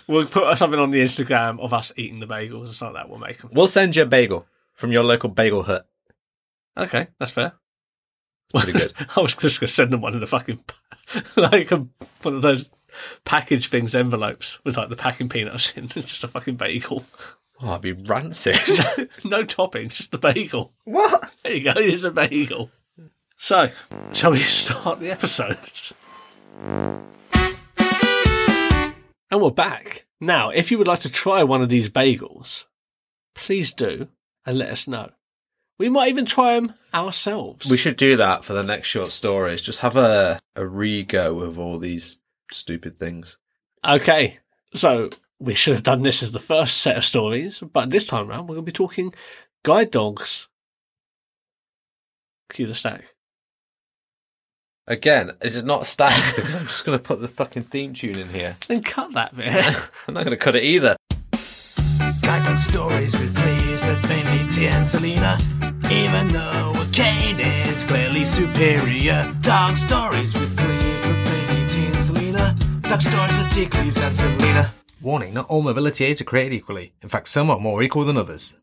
we'll 0.08 0.26
put 0.26 0.58
something 0.58 0.80
on 0.80 0.90
the 0.90 1.00
Instagram 1.00 1.61
of 1.61 1.72
us 1.72 1.92
eating 1.96 2.18
the 2.18 2.26
bagels 2.26 2.70
or 2.70 2.72
something 2.72 2.94
like 2.94 3.04
that. 3.04 3.08
We'll 3.08 3.20
make 3.20 3.38
them. 3.38 3.50
We'll 3.52 3.68
send 3.68 3.94
you 3.94 4.02
a 4.02 4.06
bagel 4.06 4.48
from 4.74 4.90
your 4.90 5.04
local 5.04 5.28
bagel 5.28 5.62
hut. 5.62 5.88
Okay, 6.76 7.06
that's 7.20 7.32
fair. 7.32 7.52
Pretty 8.52 8.72
good. 8.72 8.92
I 9.16 9.20
was 9.20 9.37
just 9.37 9.61
going 9.61 9.68
to 9.68 9.72
send 9.72 9.92
them 9.92 10.00
one 10.00 10.14
in 10.14 10.22
a 10.24 10.26
fucking, 10.26 10.64
like 11.37 11.70
a, 11.70 11.87
one 12.22 12.34
of 12.34 12.42
those 12.42 12.68
package 13.24 13.68
things, 13.68 13.94
envelopes 13.94 14.58
with 14.64 14.76
like 14.76 14.88
the 14.88 14.96
packing 14.96 15.28
peanuts 15.28 15.76
in, 15.76 15.87
just 15.87 16.24
a 16.24 16.28
fucking 16.28 16.56
bagel. 16.56 17.04
Oh, 17.60 17.72
I'd 17.72 17.80
be 17.80 17.92
rancid. 17.92 18.56
no 19.24 19.44
toppings, 19.44 19.94
just 19.94 20.14
a 20.14 20.18
bagel. 20.18 20.72
what? 20.84 21.32
There 21.42 21.54
you 21.54 21.64
go, 21.64 21.80
here's 21.80 22.04
a 22.04 22.10
bagel. 22.10 22.70
So, 23.36 23.70
shall 24.12 24.32
we 24.32 24.38
start 24.40 25.00
the 25.00 25.10
episode? 25.10 25.58
And 29.30 29.42
we're 29.42 29.50
back. 29.50 30.06
Now, 30.20 30.50
if 30.50 30.70
you 30.70 30.78
would 30.78 30.86
like 30.88 31.00
to 31.00 31.10
try 31.10 31.42
one 31.42 31.62
of 31.62 31.68
these 31.68 31.90
bagels, 31.90 32.64
please 33.34 33.72
do 33.72 34.08
and 34.46 34.58
let 34.58 34.70
us 34.70 34.88
know. 34.88 35.10
We 35.78 35.88
might 35.88 36.08
even 36.08 36.26
try 36.26 36.54
them 36.54 36.74
ourselves. 36.92 37.66
We 37.66 37.76
should 37.76 37.96
do 37.96 38.16
that 38.16 38.44
for 38.44 38.52
the 38.52 38.64
next 38.64 38.88
short 38.88 39.12
stories. 39.12 39.62
Just 39.62 39.80
have 39.80 39.96
a 39.96 40.40
a 40.56 40.66
re-go 40.66 41.40
of 41.40 41.58
all 41.58 41.78
these 41.78 42.18
stupid 42.50 42.98
things. 42.98 43.38
Okay, 43.86 44.38
so 44.74 45.10
we 45.40 45.55
should 45.55 45.74
have 45.74 45.83
done 45.83 46.03
this 46.03 46.22
as 46.22 46.33
the 46.33 46.40
first 46.40 46.79
set 46.79 46.96
of 46.96 47.05
stories, 47.05 47.61
but 47.61 47.90
this 47.90 48.05
time 48.05 48.29
around 48.29 48.46
we're 48.46 48.57
going 48.57 48.66
to 48.66 48.70
be 48.70 48.72
talking 48.72 49.14
guide 49.62 49.90
dogs. 49.90 50.48
Cue 52.51 52.66
the 52.66 52.74
stack. 52.74 53.05
Again, 54.87 55.33
is 55.42 55.57
it 55.57 55.66
not 55.66 55.87
stacked? 55.87 56.37
because 56.37 56.57
I'm 56.57 56.66
just 56.66 56.85
going 56.85 56.98
to 56.98 57.03
put 57.03 57.20
the 57.20 57.29
fucking 57.29 57.64
theme 57.64 57.92
tune 57.92 58.18
in 58.18 58.31
here. 58.31 58.57
Then 58.66 58.83
cut 58.83 59.12
that 59.12 59.37
bit. 59.37 59.53
I'm 60.09 60.14
not 60.14 60.24
going 60.24 60.31
to 60.31 60.37
cut 60.37 60.57
it 60.57 60.64
either. 60.64 60.96
Guide 62.22 62.44
dog 62.44 62.59
stories 62.59 63.12
with 63.12 63.37
Cleves, 63.37 63.83
but 63.83 64.09
mainly 64.09 64.48
T 64.48 64.66
and 64.66 64.87
Selena. 64.87 65.38
Even 65.90 66.29
though 66.29 66.72
a 66.74 66.88
cane 66.90 67.38
is 67.38 67.85
clearly 67.85 68.24
superior. 68.24 69.35
Dog 69.42 69.77
stories 69.77 70.35
with 70.35 70.57
Cleves, 70.57 71.03
but 71.03 71.12
mainly 71.12 71.68
T 71.68 71.87
and 71.87 72.03
Selena. 72.03 72.57
Dog 72.83 73.03
stories 73.03 73.37
with 73.37 73.53
T, 73.53 73.66
Cleves, 73.66 74.01
and 74.01 74.14
Selena. 74.14 74.72
Warning, 75.00 75.32
not 75.34 75.48
all 75.48 75.62
mobility 75.62 76.04
aids 76.04 76.20
are 76.20 76.24
created 76.24 76.52
equally. 76.54 76.92
In 77.02 77.08
fact, 77.08 77.28
some 77.28 77.50
are 77.50 77.61
more 77.61 77.82
equal 77.82 78.04
than 78.04 78.16
others. 78.16 78.56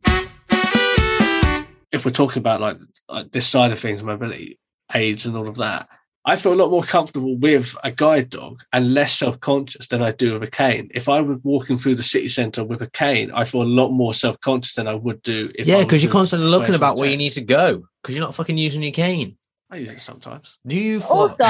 if 1.92 2.04
we're 2.04 2.12
talking 2.12 2.40
about 2.42 2.60
like, 2.60 2.78
like 3.08 3.32
this 3.32 3.48
side 3.48 3.72
of 3.72 3.80
things, 3.80 4.04
mobility 4.04 4.60
aids 4.94 5.26
and 5.26 5.38
all 5.38 5.48
of 5.48 5.56
that, 5.58 5.88
I 6.26 6.36
feel 6.36 6.54
a 6.54 6.56
lot 6.56 6.72
more 6.72 6.84
comfortable 6.84 7.38
with 7.38 7.74
a 7.86 7.92
guide 7.92 8.30
dog 8.32 8.62
and 8.74 8.94
less 8.94 9.18
self 9.18 9.40
conscious 9.40 9.88
than 9.88 10.02
I 10.02 10.12
do 10.12 10.34
with 10.34 10.44
a 10.44 10.52
cane. 10.52 10.90
If 10.94 11.08
I 11.08 11.22
was 11.22 11.38
walking 11.44 11.78
through 11.78 11.96
the 11.96 12.04
city 12.04 12.28
centre 12.28 12.64
with 12.66 12.82
a 12.82 12.90
cane, 12.90 13.32
I 13.32 13.46
feel 13.46 13.62
a 13.62 13.64
lot 13.64 13.92
more 13.92 14.14
self 14.14 14.38
conscious 14.42 14.74
than 14.76 14.88
I 14.88 14.96
would 14.96 15.22
do 15.22 15.52
if 15.56 15.68
yeah, 15.68 15.84
because 15.84 16.04
you're 16.04 16.12
constantly 16.12 16.48
looking 16.50 16.76
about 16.76 16.98
where 16.98 17.10
you 17.10 17.18
need 17.18 17.34
to 17.34 17.42
go. 17.42 17.88
Because 18.02 18.16
you're 18.16 18.26
not 18.26 18.36
fucking 18.36 18.58
using 18.58 18.82
your 18.84 18.92
cane. 18.92 19.38
I 19.70 19.78
use 19.78 19.92
it 19.92 20.02
sometimes. 20.02 20.58
Do 20.68 20.76
you? 20.76 21.00
fly- 21.00 21.10
Also, 21.16 21.46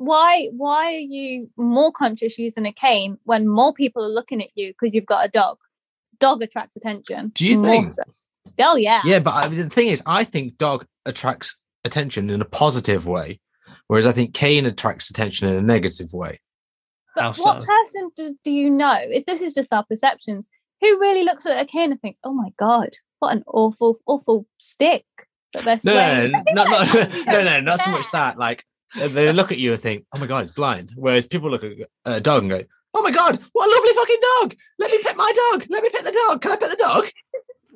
why 0.00 0.48
why 0.56 0.94
are 0.94 0.98
you 0.98 1.50
more 1.58 1.92
conscious 1.92 2.38
using 2.38 2.64
a 2.64 2.72
cane 2.72 3.18
when 3.24 3.46
more 3.46 3.74
people 3.74 4.02
are 4.02 4.08
looking 4.08 4.42
at 4.42 4.48
you 4.54 4.72
because 4.72 4.94
you've 4.94 5.04
got 5.04 5.26
a 5.26 5.28
dog? 5.28 5.58
Dog 6.20 6.42
attracts 6.42 6.74
attention. 6.74 7.32
Do 7.34 7.46
you 7.46 7.62
think? 7.62 7.94
so. 7.94 8.02
Oh 8.60 8.76
yeah. 8.76 9.02
Yeah, 9.04 9.18
but 9.18 9.34
I, 9.34 9.48
the 9.48 9.68
thing 9.68 9.88
is, 9.88 10.02
I 10.06 10.24
think 10.24 10.56
dog 10.56 10.86
attracts 11.04 11.58
attention 11.84 12.30
in 12.30 12.40
a 12.40 12.46
positive 12.46 13.06
way, 13.06 13.40
whereas 13.88 14.06
I 14.06 14.12
think 14.12 14.32
cane 14.32 14.64
attracts 14.64 15.10
attention 15.10 15.48
in 15.48 15.56
a 15.56 15.62
negative 15.62 16.14
way. 16.14 16.40
But 17.14 17.36
How 17.36 17.42
what 17.42 17.62
so? 17.62 17.66
person 17.66 18.10
do, 18.16 18.38
do 18.42 18.50
you 18.50 18.70
know? 18.70 18.98
Is 19.12 19.24
this 19.24 19.42
is 19.42 19.52
just 19.52 19.70
our 19.70 19.84
perceptions? 19.84 20.48
Who 20.80 20.98
really 20.98 21.24
looks 21.24 21.44
at 21.44 21.60
a 21.60 21.66
cane 21.66 21.90
and 21.90 22.00
thinks, 22.00 22.20
"Oh 22.24 22.32
my 22.32 22.52
god, 22.58 22.96
what 23.18 23.34
an 23.34 23.44
awful, 23.46 23.98
awful 24.06 24.46
stick 24.56 25.04
that 25.52 25.64
they're 25.64 25.78
No, 25.84 26.24
no, 26.24 26.42
no, 26.54 26.64
no, 26.64 26.70
Like, 26.70 26.94
no, 27.26 27.44
no, 27.44 27.60
not 27.60 27.80
so 27.80 27.90
much 27.90 28.10
that. 28.12 28.38
Like 28.38 28.60
uh, 28.60 28.62
they 28.96 29.32
look 29.32 29.52
at 29.52 29.58
you 29.58 29.72
and 29.72 29.80
think, 29.80 30.04
"Oh 30.14 30.18
my 30.18 30.26
god, 30.26 30.44
it's 30.44 30.52
blind," 30.52 30.92
whereas 30.96 31.26
people 31.26 31.50
look 31.50 31.64
at 31.64 31.72
a 32.04 32.20
dog 32.20 32.42
and 32.42 32.50
go, 32.50 32.62
"Oh 32.94 33.02
my 33.02 33.10
god, 33.10 33.40
what 33.52 33.68
a 33.68 33.74
lovely 33.74 33.92
fucking 33.92 34.20
dog! 34.40 34.56
Let 34.78 34.90
me 34.90 35.02
pet 35.02 35.16
my 35.16 35.32
dog. 35.52 35.66
Let 35.68 35.82
me 35.82 35.90
pet 35.90 36.04
the 36.04 36.24
dog. 36.26 36.42
Can 36.42 36.52
I 36.52 36.56
pet 36.56 36.70
the 36.70 36.76
dog?" 36.76 37.10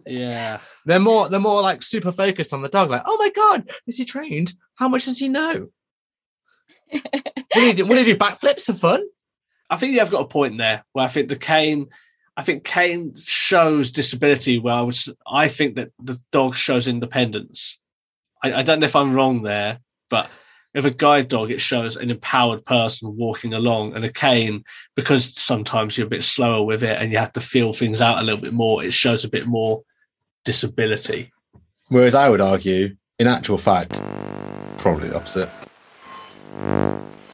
Yeah. 0.07 0.61
They're 0.85 1.01
more, 1.01 1.31
they're 1.31 1.41
more 1.41 1.63
like 1.63 1.83
super 1.83 2.13
focused 2.13 2.53
on 2.53 2.63
the 2.63 2.69
dog. 2.69 2.91
Like, 2.91 3.03
"Oh 3.07 3.17
my 3.19 3.31
god, 3.31 3.71
is 3.87 3.97
he 3.97 4.05
trained? 4.05 4.53
How 4.75 4.89
much 4.89 5.07
does 5.07 5.19
he 5.19 5.29
know? 5.29 5.69
Will 6.93 7.01
he 7.55 7.73
do, 7.73 7.87
will 7.87 7.97
he 7.97 8.05
do 8.05 8.17
backflips 8.17 8.67
for 8.67 8.75
fun?" 8.75 9.07
I 9.71 9.77
think 9.77 9.93
you 9.93 10.01
have 10.01 10.11
got 10.11 10.23
a 10.23 10.29
point 10.29 10.59
there 10.59 10.85
where 10.93 11.05
I 11.05 11.09
think 11.09 11.29
the 11.29 11.37
cane, 11.37 11.89
I 12.37 12.43
think 12.43 12.65
cane 12.65 13.15
shows 13.17 13.91
disability 13.91 14.59
where 14.59 14.75
I 14.75 14.83
was. 14.83 15.09
I 15.27 15.49
think 15.49 15.77
that 15.77 15.91
the 16.03 16.21
dog 16.33 16.57
shows 16.57 16.87
independence. 16.87 17.79
I, 18.43 18.53
I 18.53 18.63
don't 18.63 18.81
know 18.81 18.87
if 18.87 18.97
I'm 18.97 19.15
wrong 19.15 19.43
there, 19.43 19.79
but 20.11 20.29
if 20.75 20.85
a 20.85 20.91
guide 20.91 21.29
dog, 21.29 21.51
it 21.51 21.61
shows 21.61 21.97
an 21.97 22.11
empowered 22.11 22.65
person 22.65 23.17
walking 23.17 23.55
along, 23.55 23.95
and 23.95 24.05
a 24.05 24.13
cane, 24.13 24.65
because 24.97 25.37
sometimes 25.39 25.97
you're 25.97 26.07
a 26.07 26.11
bit 26.11 26.25
slower 26.25 26.65
with 26.65 26.83
it 26.83 27.01
and 27.01 27.13
you 27.13 27.19
have 27.19 27.33
to 27.35 27.41
feel 27.41 27.73
things 27.73 28.01
out 28.01 28.19
a 28.19 28.23
little 28.23 28.41
bit 28.41 28.53
more. 28.53 28.83
It 28.83 28.93
shows 28.93 29.25
a 29.25 29.29
bit 29.29 29.47
more 29.47 29.83
disability. 30.45 31.33
Whereas 31.89 32.15
I 32.15 32.29
would 32.29 32.41
argue, 32.41 32.97
in 33.19 33.29
actual 33.29 33.59
fact, 33.59 34.03
probably 34.79 35.09
the 35.09 35.17
opposite. 35.17 35.49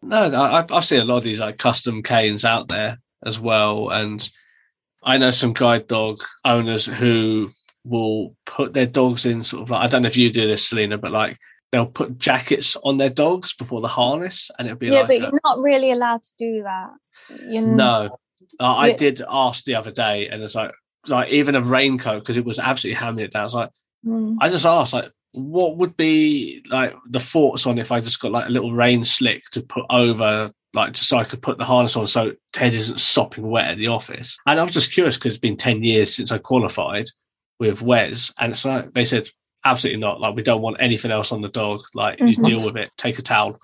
No, 0.03 0.31
I, 0.35 0.67
I've 0.71 0.85
seen 0.85 1.01
a 1.01 1.05
lot 1.05 1.19
of 1.19 1.25
these 1.25 1.41
like 1.41 1.57
custom 1.57 2.03
canes 2.03 2.45
out 2.45 2.69
there 2.69 2.99
as 3.25 3.41
well, 3.41 3.89
and 3.89 4.29
I 5.03 5.17
know 5.17 5.31
some 5.31 5.55
guide 5.55 5.87
dog 5.87 6.23
owners 6.45 6.85
who 6.85 7.51
will 7.85 8.37
put 8.45 8.75
their 8.75 8.87
dogs 8.87 9.25
in 9.25 9.43
sort 9.45 9.63
of 9.63 9.71
like 9.71 9.83
I 9.83 9.87
don't 9.87 10.03
know 10.03 10.09
if 10.09 10.17
you 10.17 10.31
do 10.31 10.47
this, 10.47 10.69
Selena, 10.69 10.99
but 10.99 11.13
like 11.13 11.39
they'll 11.73 11.87
put 11.87 12.19
jackets 12.19 12.77
on 12.83 12.99
their 12.99 13.11
dogs 13.11 13.55
before 13.55 13.81
the 13.81 13.89
harness, 13.89 14.51
and 14.59 14.67
it'll 14.67 14.79
be 14.79 14.89
yeah, 14.89 15.01
like 15.01 15.09
but 15.09 15.21
you're 15.21 15.41
not 15.45 15.59
really 15.59 15.93
allowed 15.93 16.23
to 16.23 16.31
do 16.39 16.63
that. 16.63 16.91
You're 17.49 17.63
no. 17.63 18.19
Uh, 18.59 18.75
I 18.75 18.93
did 18.93 19.23
ask 19.29 19.65
the 19.65 19.77
other 19.77 19.91
day, 19.91 20.29
and 20.29 20.43
it's 20.43 20.55
like 20.55 20.73
like 21.07 21.29
even 21.31 21.55
a 21.55 21.63
raincoat 21.63 22.23
because 22.23 22.37
it 22.37 22.45
was 22.45 22.59
absolutely 22.59 22.99
hammering 22.99 23.25
it 23.25 23.33
down. 23.33 23.43
I 23.43 23.45
was 23.45 23.55
like, 23.55 23.71
Mm. 24.07 24.37
I 24.41 24.49
just 24.49 24.65
asked 24.65 24.93
like, 24.93 25.11
what 25.33 25.77
would 25.77 25.97
be 25.97 26.63
like 26.71 26.95
the 27.09 27.21
thoughts 27.21 27.67
on 27.67 27.79
if 27.79 27.93
I 27.93 28.01
just 28.01 28.21
got 28.21 28.33
like 28.33 28.47
a 28.47 28.51
little 28.51 28.73
rain 28.73 29.05
slick 29.05 29.45
to 29.53 29.63
put 29.63 29.85
over, 29.91 30.51
like 30.75 30.93
just 30.93 31.09
so 31.09 31.19
I 31.19 31.25
could 31.25 31.43
put 31.43 31.59
the 31.59 31.65
harness 31.65 31.97
on 31.97 32.07
so 32.07 32.33
Ted 32.53 32.75
isn't 32.75 33.01
sopping 33.01 33.49
wet 33.49 33.69
at 33.69 33.79
the 33.79 33.89
office. 33.89 34.37
And 34.47 34.59
I 34.59 34.63
was 34.63 34.73
just 34.73 34.93
curious 34.93 35.17
because 35.17 35.33
it's 35.33 35.41
been 35.41 35.57
ten 35.57 35.85
years 35.85 36.15
since 36.15 36.33
I 36.33 36.39
qualified 36.39 37.07
with 37.61 37.83
Wes, 37.83 38.33
and 38.39 38.53
it's 38.53 38.65
like 38.65 38.93
they 38.93 39.05
said 39.05 39.29
absolutely 39.65 40.01
not. 40.01 40.21
Like 40.21 40.35
we 40.35 40.43
don't 40.43 40.63
want 40.63 40.77
anything 40.81 41.11
else 41.11 41.33
on 41.33 41.43
the 41.43 41.49
dog. 41.49 41.81
Like 41.95 42.19
you 42.21 42.37
Mhm. 42.37 42.45
deal 42.47 42.65
with 42.65 42.77
it, 42.77 42.91
take 42.97 43.19
a 43.19 43.23
towel. 43.23 43.59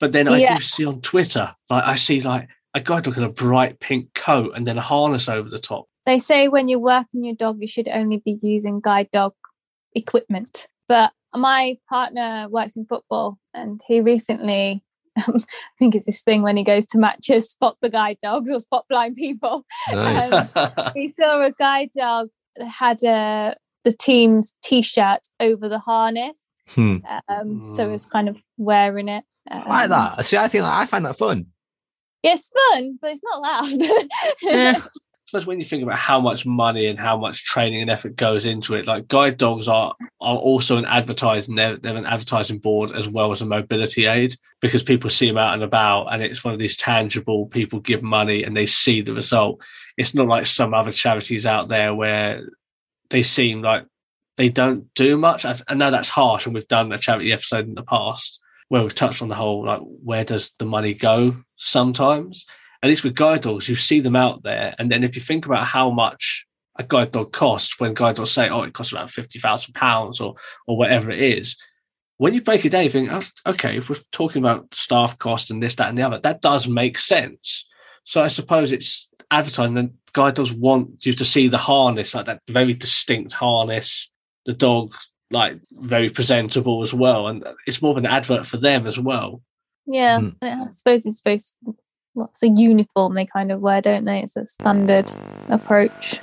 But 0.00 0.12
then 0.12 0.28
I 0.28 0.38
Yeah. 0.38 0.54
do 0.54 0.60
see 0.62 0.84
on 0.84 1.00
Twitter, 1.00 1.54
like 1.70 1.84
I 1.84 1.94
see 1.96 2.20
like 2.20 2.48
a 2.74 2.80
guy 2.80 3.00
looking 3.00 3.24
a 3.24 3.28
bright 3.28 3.80
pink 3.80 4.12
coat 4.14 4.52
and 4.54 4.66
then 4.66 4.78
a 4.78 4.82
harness 4.82 5.28
over 5.28 5.48
the 5.48 5.58
top. 5.58 5.86
They 6.06 6.18
say 6.18 6.48
when 6.48 6.68
you're 6.68 6.78
working 6.78 7.24
your 7.24 7.34
dog, 7.34 7.58
you 7.60 7.66
should 7.68 7.88
only 7.88 8.18
be 8.18 8.38
using 8.42 8.80
guide 8.80 9.08
dog 9.12 9.34
equipment. 9.94 10.68
But 10.88 11.12
my 11.34 11.78
partner 11.88 12.46
works 12.48 12.76
in 12.76 12.86
football, 12.86 13.38
and 13.52 13.80
he 13.86 14.00
recently, 14.00 14.82
I 15.16 15.40
think 15.78 15.94
it's 15.94 16.06
this 16.06 16.22
thing 16.22 16.42
when 16.42 16.56
he 16.56 16.64
goes 16.64 16.86
to 16.86 16.98
matches, 16.98 17.50
spot 17.50 17.76
the 17.82 17.90
guide 17.90 18.18
dogs 18.22 18.50
or 18.50 18.60
spot 18.60 18.84
blind 18.88 19.16
people. 19.16 19.64
Nice. 19.92 20.50
Um, 20.56 20.92
he 20.96 21.08
saw 21.08 21.42
a 21.42 21.50
guide 21.52 21.90
dog 21.96 22.28
that 22.56 22.68
had 22.68 23.02
a 23.02 23.56
the 23.90 23.96
team's 23.96 24.54
t-shirt 24.62 25.20
over 25.40 25.68
the 25.68 25.78
harness, 25.78 26.40
Hmm. 26.74 26.96
um, 27.28 27.72
so 27.72 27.84
Mm. 27.84 27.86
he 27.86 27.92
was 27.92 28.06
kind 28.06 28.28
of 28.28 28.36
wearing 28.58 29.08
it. 29.08 29.24
Um, 29.50 29.62
I 29.66 29.86
like 29.86 29.88
that. 30.16 30.24
See, 30.26 30.36
I 30.36 30.48
think 30.48 30.64
I 30.64 30.84
find 30.86 31.06
that 31.06 31.16
fun. 31.16 31.46
It's 32.22 32.50
fun, 32.72 32.98
but 33.00 33.10
it's 33.12 33.22
not 33.22 33.40
loud. 33.42 34.06
Yeah. 34.42 34.74
I 34.76 35.30
suppose 35.30 35.46
when 35.46 35.58
you 35.58 35.64
think 35.66 35.82
about 35.82 35.98
how 35.98 36.20
much 36.20 36.46
money 36.46 36.86
and 36.86 36.98
how 36.98 37.16
much 37.18 37.44
training 37.44 37.82
and 37.82 37.90
effort 37.90 38.16
goes 38.16 38.46
into 38.46 38.74
it, 38.74 38.86
like 38.86 39.08
guide 39.08 39.36
dogs 39.36 39.68
are 39.68 39.94
are 40.22 40.36
also 40.36 40.78
an 40.78 40.86
advertising 40.86 41.54
they're, 41.54 41.76
they're 41.76 41.96
an 41.96 42.06
advertising 42.06 42.58
board 42.58 42.92
as 42.92 43.06
well 43.08 43.30
as 43.30 43.42
a 43.42 43.46
mobility 43.46 44.06
aid 44.06 44.34
because 44.62 44.82
people 44.82 45.10
see 45.10 45.28
them 45.28 45.36
out 45.36 45.52
and 45.54 45.62
about 45.62 46.06
and 46.12 46.22
it's 46.22 46.42
one 46.42 46.54
of 46.54 46.58
these 46.58 46.76
tangible 46.78 47.44
people 47.46 47.78
give 47.80 48.02
money 48.02 48.42
and 48.42 48.56
they 48.56 48.66
see 48.66 49.02
the 49.02 49.12
result. 49.12 49.62
It's 49.98 50.14
not 50.14 50.28
like 50.28 50.46
some 50.46 50.72
other 50.72 50.92
charities 50.92 51.44
out 51.44 51.68
there 51.68 51.94
where 51.94 52.42
they 53.10 53.22
seem 53.22 53.62
like 53.62 53.86
they 54.36 54.48
don't 54.48 54.92
do 54.94 55.16
much. 55.16 55.44
I, 55.44 55.56
I 55.66 55.74
know 55.74 55.90
that's 55.90 56.08
harsh 56.08 56.46
and 56.46 56.54
we've 56.54 56.68
done 56.68 56.92
a 56.92 56.98
charity 56.98 57.32
episode 57.32 57.66
in 57.66 57.74
the 57.74 57.82
past 57.82 58.40
where 58.68 58.82
we've 58.82 58.94
touched 58.94 59.22
on 59.22 59.28
the 59.28 59.34
whole 59.34 59.64
like 59.64 59.80
where 59.80 60.24
does 60.24 60.52
the 60.58 60.66
money 60.66 60.94
go 60.94 61.36
sometimes 61.56 62.46
at 62.82 62.88
least 62.88 63.04
with 63.04 63.14
guide 63.14 63.42
dogs, 63.42 63.68
you 63.68 63.74
see 63.74 64.00
them 64.00 64.16
out 64.16 64.42
there. 64.42 64.74
And 64.78 64.90
then 64.90 65.02
if 65.02 65.16
you 65.16 65.22
think 65.22 65.46
about 65.46 65.64
how 65.64 65.90
much 65.90 66.46
a 66.76 66.84
guide 66.84 67.12
dog 67.12 67.32
costs, 67.32 67.78
when 67.80 67.94
guide 67.94 68.16
dogs 68.16 68.30
say, 68.30 68.48
oh, 68.48 68.62
it 68.62 68.72
costs 68.72 68.92
around 68.92 69.08
£50,000 69.08 70.20
or, 70.20 70.34
or 70.66 70.76
whatever 70.76 71.10
it 71.10 71.20
is, 71.20 71.56
when 72.18 72.34
you 72.34 72.40
break 72.40 72.64
it 72.64 72.70
down, 72.70 72.84
you 72.84 72.90
think, 72.90 73.10
oh, 73.12 73.22
okay, 73.46 73.76
if 73.76 73.88
we're 73.88 73.96
talking 74.12 74.42
about 74.42 74.72
staff 74.74 75.18
cost 75.18 75.50
and 75.50 75.62
this, 75.62 75.74
that, 75.76 75.88
and 75.88 75.98
the 75.98 76.02
other, 76.02 76.20
that 76.20 76.40
does 76.40 76.68
make 76.68 76.98
sense. 76.98 77.66
So 78.04 78.22
I 78.22 78.28
suppose 78.28 78.72
it's 78.72 79.12
advertising, 79.30 79.97
and 80.16 80.34
does 80.34 80.52
want 80.52 81.04
you 81.06 81.12
to 81.12 81.24
see 81.24 81.48
the 81.48 81.58
harness, 81.58 82.14
like 82.14 82.26
that 82.26 82.42
very 82.48 82.74
distinct 82.74 83.32
harness, 83.32 84.10
the 84.46 84.52
dog, 84.52 84.92
like 85.30 85.58
very 85.72 86.10
presentable 86.10 86.82
as 86.82 86.94
well. 86.94 87.26
And 87.28 87.44
it's 87.66 87.82
more 87.82 87.92
of 87.92 87.98
an 87.98 88.06
advert 88.06 88.46
for 88.46 88.56
them 88.56 88.86
as 88.86 88.98
well. 88.98 89.42
Yeah, 89.86 90.20
Mm. 90.20 90.34
I 90.42 90.68
suppose 90.68 91.06
it's 91.06 91.18
supposed 91.18 91.54
what's 92.14 92.42
a 92.42 92.48
uniform 92.48 93.14
they 93.14 93.26
kind 93.26 93.52
of 93.52 93.60
wear, 93.60 93.80
don't 93.80 94.04
they? 94.04 94.20
It's 94.20 94.36
a 94.36 94.44
standard 94.44 95.10
approach. 95.48 96.20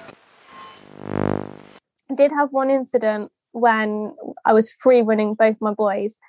I 1.08 2.14
did 2.16 2.32
have 2.32 2.52
one 2.52 2.70
incident 2.70 3.32
when 3.52 4.16
I 4.44 4.54
was 4.54 4.72
free 4.80 5.02
running 5.02 5.34
both 5.34 5.58
my 5.62 5.74
boys, 5.74 6.20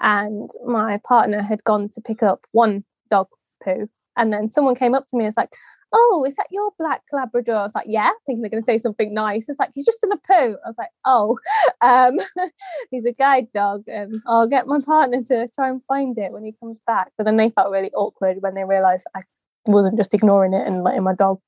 and 0.00 0.50
my 0.66 0.98
partner 1.06 1.42
had 1.42 1.64
gone 1.64 1.88
to 1.90 2.00
pick 2.00 2.22
up 2.22 2.44
one 2.52 2.84
dog 3.10 3.28
poo, 3.62 3.88
and 4.16 4.32
then 4.32 4.50
someone 4.50 4.74
came 4.74 4.94
up 4.94 5.06
to 5.08 5.16
me 5.16 5.24
and 5.24 5.28
was 5.28 5.36
like, 5.36 5.54
"Oh, 5.92 6.24
is 6.26 6.36
that 6.36 6.46
your 6.50 6.70
black 6.78 7.02
Labrador?" 7.12 7.56
I 7.56 7.62
was 7.62 7.74
like, 7.74 7.86
"Yeah," 7.88 8.10
thinking 8.26 8.42
they're 8.42 8.50
going 8.50 8.62
to 8.62 8.66
say 8.66 8.78
something 8.78 9.12
nice. 9.12 9.48
It's 9.48 9.58
like 9.58 9.70
he's 9.74 9.84
just 9.86 10.02
in 10.04 10.12
a 10.12 10.16
poo. 10.16 10.56
I 10.64 10.68
was 10.68 10.78
like, 10.78 10.90
"Oh, 11.04 11.38
um, 11.80 12.18
he's 12.90 13.04
a 13.04 13.12
guide 13.12 13.50
dog, 13.52 13.84
and 13.86 14.14
I'll 14.26 14.46
get 14.46 14.66
my 14.66 14.80
partner 14.80 15.22
to 15.24 15.48
try 15.54 15.68
and 15.68 15.82
find 15.88 16.16
it 16.18 16.32
when 16.32 16.44
he 16.44 16.52
comes 16.60 16.78
back." 16.86 17.12
But 17.16 17.24
then 17.24 17.36
they 17.36 17.50
felt 17.50 17.70
really 17.72 17.90
awkward 17.92 18.38
when 18.40 18.54
they 18.54 18.64
realised 18.64 19.06
I 19.14 19.20
wasn't 19.66 19.96
just 19.96 20.14
ignoring 20.14 20.54
it 20.54 20.66
and 20.66 20.82
letting 20.82 21.02
my 21.04 21.14
dog 21.14 21.40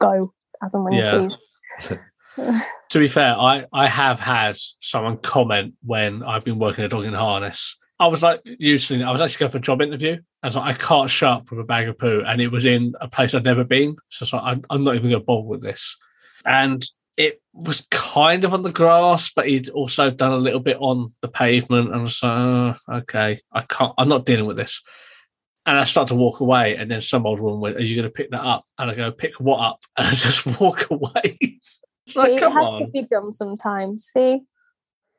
go 0.00 0.32
as 0.62 0.74
and 0.74 0.84
when 0.84 0.92
Yeah. 0.94 1.20
he 1.20 1.28
pleased. 1.28 2.00
to 2.90 2.98
be 2.98 3.08
fair, 3.08 3.34
I, 3.38 3.64
I 3.72 3.86
have 3.88 4.20
had 4.20 4.56
someone 4.80 5.16
comment 5.18 5.74
when 5.84 6.22
I've 6.22 6.44
been 6.44 6.58
working 6.58 6.84
a 6.84 6.88
dog 6.88 7.04
in 7.04 7.14
harness. 7.14 7.76
I 7.98 8.08
was 8.08 8.22
like, 8.22 8.42
usually, 8.44 9.02
I 9.02 9.10
was 9.10 9.20
actually 9.20 9.40
going 9.40 9.52
for 9.52 9.58
a 9.58 9.62
job 9.62 9.80
interview. 9.80 10.18
I 10.42 10.46
was 10.46 10.56
like, 10.56 10.74
I 10.74 10.78
can't 10.78 11.10
show 11.10 11.28
up 11.28 11.50
with 11.50 11.60
a 11.60 11.64
bag 11.64 11.88
of 11.88 11.98
poo. 11.98 12.22
And 12.26 12.40
it 12.40 12.48
was 12.48 12.64
in 12.66 12.94
a 13.00 13.08
place 13.08 13.34
I'd 13.34 13.44
never 13.44 13.64
been. 13.64 13.96
So 14.10 14.24
it's 14.24 14.32
like, 14.32 14.42
I'm, 14.44 14.64
I'm 14.68 14.84
not 14.84 14.96
even 14.96 15.10
going 15.10 15.20
to 15.22 15.24
bother 15.24 15.46
with 15.46 15.62
this. 15.62 15.96
And 16.44 16.84
it 17.16 17.40
was 17.54 17.86
kind 17.90 18.44
of 18.44 18.52
on 18.52 18.62
the 18.62 18.72
grass, 18.72 19.32
but 19.34 19.48
he'd 19.48 19.70
also 19.70 20.10
done 20.10 20.32
a 20.32 20.36
little 20.36 20.60
bit 20.60 20.76
on 20.78 21.10
the 21.22 21.28
pavement. 21.28 21.88
And 21.88 21.96
I 21.96 22.02
was 22.02 22.22
like, 22.22 22.32
oh, 22.32 22.74
okay, 22.96 23.40
I 23.50 23.62
can't, 23.62 23.94
I'm 23.96 24.08
not 24.08 24.26
dealing 24.26 24.44
with 24.44 24.58
this. 24.58 24.82
And 25.64 25.78
I 25.78 25.84
start 25.84 26.08
to 26.08 26.14
walk 26.14 26.40
away. 26.40 26.76
And 26.76 26.90
then 26.90 27.00
some 27.00 27.26
old 27.26 27.40
woman 27.40 27.60
went, 27.60 27.76
Are 27.76 27.82
you 27.82 27.96
going 27.96 28.08
to 28.08 28.12
pick 28.12 28.30
that 28.30 28.44
up? 28.44 28.66
And 28.78 28.90
I 28.90 28.94
go, 28.94 29.10
Pick 29.10 29.40
what 29.40 29.58
up? 29.58 29.80
And 29.96 30.06
I 30.06 30.10
just 30.10 30.46
walk 30.60 30.90
away. 30.90 31.38
it's 32.06 32.14
like, 32.14 32.34
it 32.34 32.40
come 32.40 32.52
has 32.52 32.64
on. 32.64 32.80
to 32.80 32.88
be 32.88 33.02
done 33.02 33.32
sometimes. 33.32 34.10
See, 34.14 34.42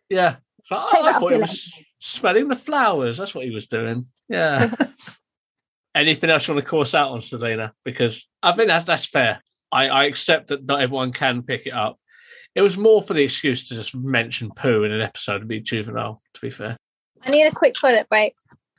Yeah. 0.09 0.35
So 0.63 0.77
oh, 0.77 0.79
I, 0.79 0.91
Take 0.91 1.01
I 1.01 1.03
that 1.03 1.15
off 1.15 1.21
thought 1.21 1.31
your 1.31 1.41
was 1.41 1.73
smelling 1.99 2.47
the 2.47 2.55
flowers. 2.55 3.17
That's 3.17 3.33
what 3.35 3.45
he 3.45 3.51
was 3.51 3.67
doing. 3.67 4.05
Yeah. 4.29 4.71
Anything 5.95 6.29
else 6.29 6.47
you 6.47 6.53
want 6.53 6.63
to 6.63 6.69
course 6.69 6.93
out 6.93 7.11
on, 7.11 7.21
Selena? 7.21 7.73
Because 7.83 8.27
I 8.43 8.51
think 8.51 8.67
that's 8.67 8.85
that's 8.85 9.05
fair. 9.05 9.41
I, 9.71 9.87
I 9.89 10.03
accept 10.05 10.47
that 10.49 10.65
not 10.65 10.81
everyone 10.81 11.11
can 11.11 11.41
pick 11.43 11.65
it 11.65 11.73
up. 11.73 11.97
It 12.55 12.61
was 12.61 12.77
more 12.77 13.01
for 13.01 13.13
the 13.13 13.23
excuse 13.23 13.67
to 13.67 13.75
just 13.75 13.95
mention 13.95 14.51
poo 14.55 14.83
in 14.83 14.91
an 14.91 15.01
episode 15.01 15.41
and 15.41 15.49
be 15.49 15.59
juvenile, 15.59 16.21
to 16.33 16.41
be 16.41 16.49
fair. 16.49 16.77
I 17.23 17.31
need 17.31 17.45
a 17.45 17.51
quick 17.51 17.73
toilet 17.73 18.07
break. 18.09 18.35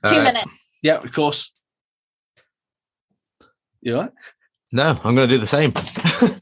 Two 0.06 0.16
Uh, 0.16 0.24
minutes. 0.24 0.46
Yeah, 0.82 0.98
of 0.98 1.12
course. 1.12 1.52
You 3.80 3.96
all 3.96 4.02
right? 4.02 4.12
No, 4.72 4.88
I'm 5.04 5.14
going 5.14 5.28
to 5.28 5.34
do 5.34 5.38
the 5.38 5.46
same. 5.46 5.72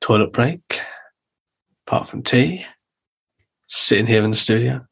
Toilet 0.00 0.32
break. 0.32 0.80
Apart 1.88 2.06
from 2.06 2.22
tea. 2.22 2.66
Sitting 3.66 4.06
here 4.06 4.22
in 4.22 4.30
the 4.30 4.36
studio. 4.36 4.86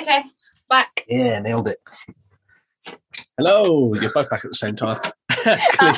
Okay, 0.00 0.24
back. 0.70 1.04
Yeah, 1.06 1.40
nailed 1.40 1.68
it. 1.68 1.76
Hello, 3.36 3.92
you're 4.00 4.10
both 4.10 4.30
back 4.30 4.42
at 4.42 4.50
the 4.50 4.54
same 4.54 4.74
time. 4.74 4.96
Clee, 5.28 5.92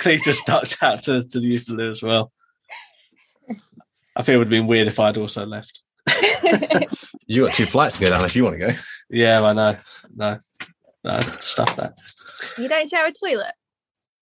Clee 0.00 0.18
just 0.18 0.44
ducked 0.44 0.82
out 0.82 1.02
to, 1.04 1.22
to 1.22 1.40
the 1.40 1.46
use 1.46 1.70
of 1.70 1.78
loo 1.78 1.90
as 1.90 2.02
well. 2.02 2.30
I 4.14 4.22
feel 4.22 4.34
it 4.34 4.38
would 4.38 4.48
have 4.48 4.50
been 4.50 4.66
weird 4.66 4.86
if 4.86 5.00
I'd 5.00 5.16
also 5.16 5.46
left. 5.46 5.83
You 7.26 7.46
got 7.46 7.54
two 7.54 7.64
flights 7.66 7.96
to 7.98 8.04
go 8.04 8.10
down 8.10 8.24
if 8.26 8.36
you 8.36 8.44
want 8.44 8.58
to 8.60 8.66
go. 8.66 8.74
Yeah, 9.08 9.42
I 9.42 9.52
know. 9.54 9.76
No, 10.14 10.38
no, 11.04 11.20
stuff 11.40 11.74
that. 11.76 11.96
you 12.58 12.68
don't 12.68 12.88
share 12.90 13.06
a 13.06 13.12
toilet. 13.12 13.54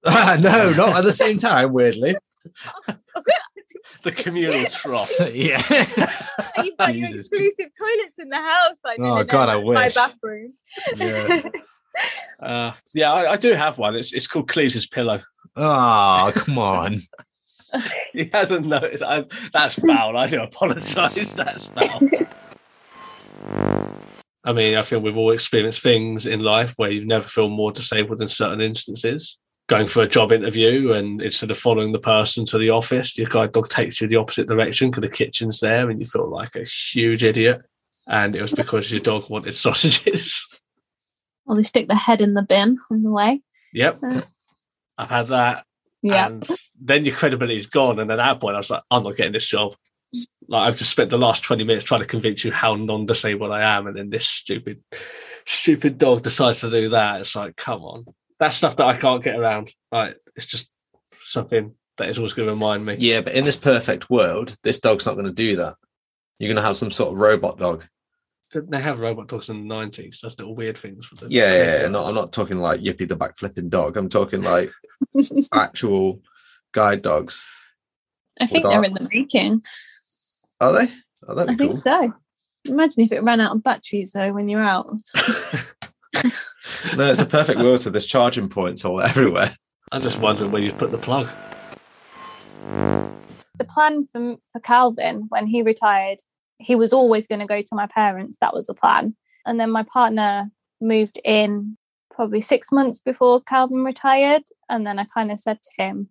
Ah, 0.05 0.37
no, 0.40 0.73
not 0.73 0.97
at 0.99 1.03
the 1.05 1.12
same 1.12 1.37
time. 1.38 1.73
Weirdly, 1.73 2.14
The 4.05 4.12
communal 4.12 4.64
trough. 4.71 5.11
yeah. 5.35 5.62
You've 6.62 6.77
got 6.77 6.95
your 6.95 7.09
Jesus. 7.09 7.27
exclusive 7.27 7.71
toilets 7.77 8.18
in 8.18 8.29
the 8.29 8.37
house. 8.37 8.77
I 8.87 8.97
Oh, 9.01 9.25
God, 9.25 9.47
know 9.64 9.73
I 9.73 9.88
that's 9.88 9.97
my 9.97 10.07
bathroom. 10.09 10.55
yeah. 10.97 11.42
Uh, 12.40 12.73
yeah, 12.95 13.12
I, 13.12 13.33
I 13.33 13.37
do 13.37 13.53
have 13.55 13.79
one. 13.79 13.97
It's 13.97 14.12
it's 14.12 14.27
called 14.27 14.49
Cleese's 14.49 14.87
pillow. 14.87 15.21
Oh, 15.57 16.33
come 16.35 16.59
on. 16.59 17.01
He 18.13 18.29
hasn't 18.33 18.67
noticed. 18.67 19.03
I, 19.03 19.25
that's 19.53 19.77
foul. 19.77 20.17
I 20.17 20.27
do 20.27 20.43
apologise. 20.43 21.33
That's 21.35 21.67
foul. 21.67 22.01
I 24.45 24.53
mean, 24.53 24.77
I 24.77 24.83
feel 24.83 24.99
we've 24.99 25.17
all 25.17 25.33
experienced 25.33 25.83
things 25.83 26.27
in 26.27 26.41
life 26.41 26.75
where 26.77 26.91
you 26.91 27.05
never 27.05 27.27
feel 27.27 27.49
more 27.49 27.73
disabled 27.73 28.21
in 28.21 28.29
certain 28.29 28.61
instances. 28.61 29.39
Going 29.69 29.87
for 29.87 30.03
a 30.03 30.09
job 30.09 30.33
interview, 30.33 30.93
and 30.93 31.23
instead 31.23 31.51
of 31.51 31.57
following 31.57 31.93
the 31.93 31.99
person 31.99 32.45
to 32.47 32.59
the 32.59 32.71
office, 32.71 33.17
your 33.17 33.29
guide 33.29 33.53
dog 33.53 33.69
takes 33.69 34.01
you 34.01 34.09
the 34.09 34.17
opposite 34.17 34.49
direction 34.49 34.91
because 34.91 35.09
the 35.09 35.17
kitchen's 35.17 35.61
there, 35.61 35.89
and 35.89 36.01
you 36.01 36.07
feel 36.07 36.29
like 36.29 36.57
a 36.57 36.65
huge 36.65 37.23
idiot. 37.23 37.63
And 38.09 38.35
it 38.35 38.43
was 38.43 38.53
because 38.53 38.91
your 38.91 39.01
dog 39.01 39.31
wanted 39.31 39.55
sausages. 39.55 40.45
Well, 41.47 41.57
they 41.57 41.63
stick 41.63 41.89
the 41.89 41.95
head 41.95 42.21
in 42.21 42.35
the 42.35 42.43
bin 42.43 42.77
on 42.91 43.03
the 43.05 43.11
way. 43.11 43.41
yep, 43.73 43.99
uh, 44.03 44.21
I've 44.99 45.11
had 45.11 45.27
that. 45.29 45.65
Yeah. 46.03 46.27
And 46.27 46.47
then 46.81 47.05
your 47.05 47.15
credibility 47.15 47.57
is 47.57 47.67
gone. 47.67 47.99
And 48.01 48.11
at 48.11 48.17
that 48.17 48.41
point, 48.41 48.57
I 48.57 48.59
was 48.59 48.71
like, 48.71 48.83
I'm 48.91 49.05
not 49.05 49.17
getting 49.17 49.33
this 49.33 49.47
job. 49.47 49.75
Like 50.49 50.69
I've 50.69 50.77
just 50.77 50.91
spent 50.91 51.11
the 51.11 51.17
last 51.17 51.43
20 51.43 51.65
minutes 51.65 51.85
trying 51.85 52.03
to 52.03 52.07
convince 52.07 52.45
you 52.45 52.53
how 52.53 52.75
non-disabled 52.75 53.51
I 53.51 53.77
am, 53.77 53.87
and 53.87 53.97
then 53.97 54.11
this 54.11 54.29
stupid, 54.29 54.83
stupid 55.47 55.97
dog 55.97 56.23
decides 56.23 56.61
to 56.61 56.71
do 56.71 56.91
that. 56.91 57.21
It's 57.21 57.35
like, 57.35 57.57
come 57.57 57.83
on, 57.83 58.05
that's 58.38 58.57
stuff 58.57 58.77
that 58.77 58.87
I 58.87 58.97
can't 58.97 59.23
get 59.23 59.38
around. 59.38 59.73
Like 59.91 60.19
it's 60.37 60.45
just 60.45 60.69
something 61.23 61.75
that 61.97 62.11
is 62.11 62.19
always 62.19 62.35
going 62.35 62.49
to 62.49 62.55
remind 62.55 62.85
me. 62.85 62.97
Yeah, 62.99 63.23
but 63.23 63.33
in 63.33 63.47
this 63.47 63.57
perfect 63.57 64.11
world, 64.11 64.55
this 64.62 64.81
dog's 64.81 65.07
not 65.07 65.15
going 65.15 65.25
to 65.25 65.33
do 65.33 65.57
that. 65.57 65.75
You're 66.38 66.49
going 66.49 66.57
to 66.57 66.62
have 66.62 66.77
some 66.77 66.91
sort 66.91 67.12
of 67.12 67.19
robot 67.19 67.59
dog. 67.59 67.87
Didn't 68.53 68.71
they 68.71 68.81
have 68.81 68.99
robot 69.01 69.29
dogs 69.29 69.49
in 69.49 69.67
the 69.67 69.75
90s? 69.75 70.21
Does 70.21 70.38
little 70.38 70.55
weird 70.55 70.77
things 70.77 71.07
for 71.07 71.15
them. 71.17 71.29
Yeah, 71.31 71.53
yeah, 71.55 71.83
yeah. 71.83 71.88
No, 71.88 72.05
I'm 72.05 72.15
not 72.15 72.33
talking 72.33 72.59
like 72.59 72.81
Yippee 72.83 73.09
the 73.09 73.17
back 73.17 73.38
flipping 73.38 73.71
dog. 73.71 73.97
I'm 73.97 74.09
talking 74.11 74.43
like 74.43 74.71
actual 75.55 76.21
guide 76.73 77.01
dogs. 77.03 77.47
I 78.41 78.47
think 78.47 78.65
they're 78.65 78.73
our- 78.79 78.85
in 78.85 78.93
the 78.95 79.09
making. 79.12 79.62
Are 80.61 80.73
they? 80.73 80.93
Oh, 81.27 81.35
that'd 81.35 81.51
I 81.53 81.57
be 81.57 81.69
think 81.69 81.83
so. 81.83 82.12
Imagine 82.67 83.05
if 83.05 83.12
it 83.12 83.23
ran 83.23 83.41
out 83.41 83.57
of 83.57 83.62
batteries 83.62 84.12
though 84.12 84.33
when 84.33 84.49
you're 84.49 84.62
out. 84.62 84.87
No, 86.97 87.11
it's 87.11 87.21
a 87.21 87.27
perfect 87.27 87.59
world. 87.61 87.81
So 87.81 87.91
there's 87.91 88.07
charging 88.07 88.49
points 88.49 88.85
all 88.85 89.01
everywhere. 89.03 89.57
I'm 89.93 90.03
just 90.03 90.21
wondering 90.21 90.51
where 90.53 90.61
you 90.62 90.73
put 90.73 90.91
the 90.91 90.99
plug. 90.99 91.29
the 93.59 93.65
plan 93.65 94.07
for, 94.11 94.37
for 94.53 94.61
Calvin 94.61 95.27
when 95.29 95.47
he 95.47 95.62
retired, 95.62 96.19
he 96.62 96.75
was 96.75 96.92
always 96.92 97.27
going 97.27 97.40
to 97.40 97.46
go 97.46 97.61
to 97.61 97.75
my 97.75 97.87
parents. 97.87 98.38
That 98.40 98.55
was 98.55 98.66
the 98.66 98.75
plan. 98.75 99.14
And 99.46 99.59
then 99.59 99.70
my 99.70 99.83
partner 99.83 100.51
moved 100.81 101.20
in 101.25 101.77
probably 102.11 102.40
six 102.40 102.70
months 102.70 103.01
before 103.01 103.40
Calvin 103.40 103.85
retired. 103.85 104.42
And 104.68 104.87
then 104.87 104.98
I 104.98 105.07
kind 105.12 105.33
of 105.33 105.40
said 105.40 105.59
to 105.62 105.83
him, 105.83 106.09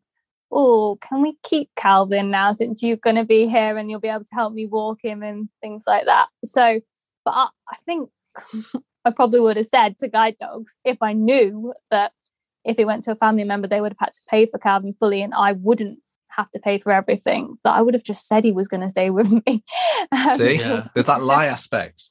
Oh, 0.53 0.97
can 1.01 1.21
we 1.21 1.37
keep 1.43 1.69
Calvin 1.77 2.29
now 2.29 2.51
since 2.51 2.83
you're 2.83 2.97
going 2.97 3.15
to 3.15 3.23
be 3.23 3.47
here 3.47 3.77
and 3.77 3.89
you'll 3.89 4.01
be 4.01 4.09
able 4.09 4.25
to 4.25 4.35
help 4.35 4.53
me 4.53 4.65
walk 4.65 4.99
him 5.01 5.23
and 5.23 5.47
things 5.61 5.83
like 5.87 6.05
that? 6.07 6.27
So, 6.43 6.81
but 7.23 7.31
I, 7.31 7.47
I 7.69 7.75
think 7.85 8.09
I 9.05 9.11
probably 9.11 9.39
would 9.39 9.55
have 9.55 9.65
said 9.65 9.97
to 9.99 10.09
guide 10.09 10.35
dogs 10.41 10.75
if 10.83 10.97
I 11.01 11.13
knew 11.13 11.73
that 11.89 12.11
if 12.65 12.75
he 12.75 12.83
went 12.83 13.05
to 13.05 13.11
a 13.11 13.15
family 13.15 13.45
member, 13.45 13.67
they 13.67 13.79
would 13.79 13.93
have 13.93 14.07
had 14.07 14.15
to 14.15 14.21
pay 14.29 14.45
for 14.45 14.57
Calvin 14.57 14.93
fully 14.99 15.21
and 15.21 15.33
I 15.33 15.53
wouldn't 15.53 15.99
have 16.35 16.49
to 16.51 16.59
pay 16.59 16.79
for 16.79 16.91
everything 16.91 17.57
that 17.63 17.75
I 17.75 17.81
would 17.81 17.93
have 17.93 18.03
just 18.03 18.27
said 18.27 18.43
he 18.43 18.51
was 18.51 18.67
going 18.67 18.81
to 18.81 18.89
stay 18.89 19.09
with 19.09 19.31
me. 19.47 19.63
Um, 20.11 20.37
See, 20.37 20.55
Yeah. 20.55 20.83
there's 20.93 21.05
that 21.07 21.23
lie 21.23 21.45
aspect. 21.47 22.09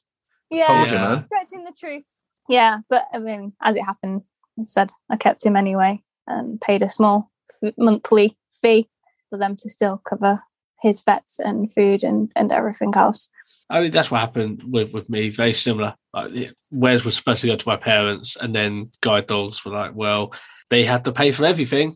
yeah, 0.49 0.67
Told 0.67 0.89
you, 0.91 0.97
man. 0.97 1.25
stretching 1.25 1.63
the 1.63 1.73
truth. 1.77 2.03
Yeah, 2.49 2.79
but 2.89 3.05
I 3.13 3.19
mean, 3.19 3.53
as 3.61 3.75
it 3.75 3.83
happened, 3.83 4.23
I 4.59 4.63
said 4.63 4.91
I 5.09 5.15
kept 5.15 5.45
him 5.45 5.55
anyway 5.55 6.03
and 6.27 6.59
paid 6.59 6.81
a 6.81 6.89
small 6.89 7.31
monthly 7.77 8.37
fee 8.61 8.89
for 9.29 9.37
them 9.37 9.55
to 9.57 9.69
still 9.69 9.97
cover 10.07 10.41
his 10.81 11.01
vets 11.01 11.39
and 11.39 11.71
food 11.73 12.03
and, 12.03 12.31
and 12.35 12.51
everything 12.51 12.91
else. 12.95 13.29
I 13.69 13.79
think 13.81 13.93
that's 13.93 14.11
what 14.11 14.19
happened 14.19 14.63
with, 14.65 14.91
with 14.91 15.09
me. 15.09 15.29
Very 15.29 15.53
similar. 15.53 15.95
Like, 16.13 16.51
Wes 16.71 17.05
was 17.05 17.15
supposed 17.15 17.41
to 17.41 17.47
go 17.47 17.55
to 17.55 17.67
my 17.69 17.77
parents, 17.77 18.35
and 18.35 18.53
then 18.53 18.91
guide 18.99 19.27
dogs 19.27 19.63
were 19.63 19.71
like, 19.71 19.95
"Well, 19.95 20.33
they 20.69 20.83
had 20.83 21.05
to 21.05 21.13
pay 21.13 21.31
for 21.31 21.45
everything." 21.45 21.95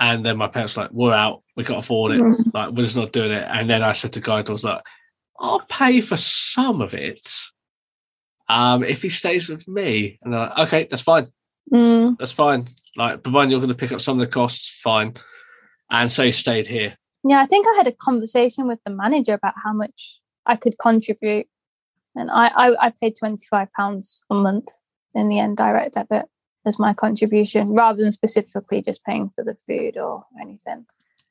And 0.00 0.24
then 0.24 0.36
my 0.38 0.48
parents 0.48 0.74
were 0.76 0.82
like, 0.84 0.92
"We're 0.92 1.14
out. 1.14 1.42
We 1.56 1.64
can't 1.64 1.78
afford 1.78 2.12
it. 2.14 2.20
Mhm. 2.20 2.54
Like, 2.54 2.70
we're 2.70 2.84
just 2.84 2.96
not 2.96 3.12
doing 3.12 3.30
it." 3.32 3.46
And 3.50 3.68
then 3.70 3.82
I 3.82 3.92
said 3.92 4.12
to 4.14 4.20
guide 4.20 4.46
dogs, 4.46 4.64
"Like, 4.64 4.82
I'll 5.38 5.60
pay 5.68 6.00
for 6.00 6.16
some 6.16 6.80
of 6.80 6.94
it, 6.94 7.20
um, 8.48 8.82
if 8.82 9.02
he 9.02 9.10
stays 9.10 9.48
with 9.48 9.68
me." 9.68 10.18
And 10.22 10.32
they're 10.32 10.40
like, 10.40 10.58
"Okay, 10.58 10.86
that's 10.90 11.02
fine. 11.02 11.28
Mm, 11.72 12.16
That's 12.18 12.32
fine. 12.32 12.66
Like, 12.96 13.22
providing 13.22 13.50
you're 13.52 13.60
going 13.60 13.68
to 13.68 13.74
pick 13.74 13.92
up 13.92 14.00
some 14.00 14.18
of 14.18 14.20
the 14.20 14.26
costs, 14.32 14.68
fine." 14.82 15.14
And 15.90 16.10
so 16.10 16.24
he 16.24 16.32
stayed 16.32 16.66
here. 16.66 16.96
yeah, 17.22 17.40
I 17.42 17.46
think 17.46 17.66
I 17.68 17.74
had 17.76 17.86
a 17.86 17.92
conversation 17.92 18.66
with 18.66 18.78
the 18.84 18.90
manager 18.92 19.34
about 19.34 19.54
how 19.62 19.72
much 19.74 20.20
I 20.46 20.56
could 20.56 20.78
contribute, 20.78 21.46
and 22.16 22.30
I 22.30 22.46
I, 22.56 22.86
I 22.86 22.90
paid 22.90 23.16
twenty 23.16 23.46
five 23.50 23.68
pounds 23.76 24.22
a 24.30 24.34
month 24.34 24.68
in 25.14 25.28
the 25.28 25.38
end 25.38 25.58
direct 25.58 25.94
debit 25.96 26.26
as 26.66 26.78
my 26.78 26.92
contribution, 26.94 27.70
rather 27.72 28.02
than 28.02 28.12
specifically 28.12 28.82
just 28.82 29.02
paying 29.04 29.30
for 29.34 29.44
the 29.44 29.56
food 29.66 29.96
or 29.96 30.24
anything, 30.40 30.86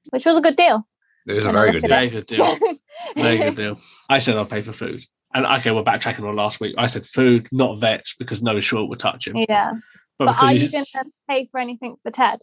which 0.10 0.26
was 0.26 0.38
a 0.38 0.42
good 0.42 0.56
deal. 0.56 0.88
It 1.28 1.34
was 1.34 1.46
a 1.46 1.52
very 1.52 1.72
good 1.74 1.82
deal. 1.84 1.90
Very 1.90 2.10
good 2.10 2.26
deal. 2.26 2.58
Very 3.16 3.38
good 3.38 3.56
deal. 3.56 3.80
I 4.10 4.20
said 4.20 4.36
I'll 4.36 4.46
pay 4.46 4.62
for 4.62 4.74
food. 4.74 5.04
And 5.34 5.46
okay, 5.46 5.72
we're 5.72 5.84
backtracking 5.84 6.28
on 6.28 6.36
last 6.36 6.60
week. 6.60 6.74
I 6.78 6.88
said 6.88 7.06
food, 7.06 7.48
not 7.52 7.80
vets, 7.80 8.16
because 8.18 8.42
no 8.42 8.60
short 8.60 8.90
would 8.90 9.00
touch 9.00 9.28
him. 9.28 9.36
yeah. 9.38 9.74
But, 10.18 10.26
But 10.26 10.32
because 10.34 10.44
are 10.50 10.54
you 10.54 10.60
he's- 10.68 10.72
going 10.72 10.86
to 11.06 11.12
pay 11.30 11.48
for 11.52 11.60
anything 11.60 11.96
for 12.04 12.12
Ted? 12.12 12.42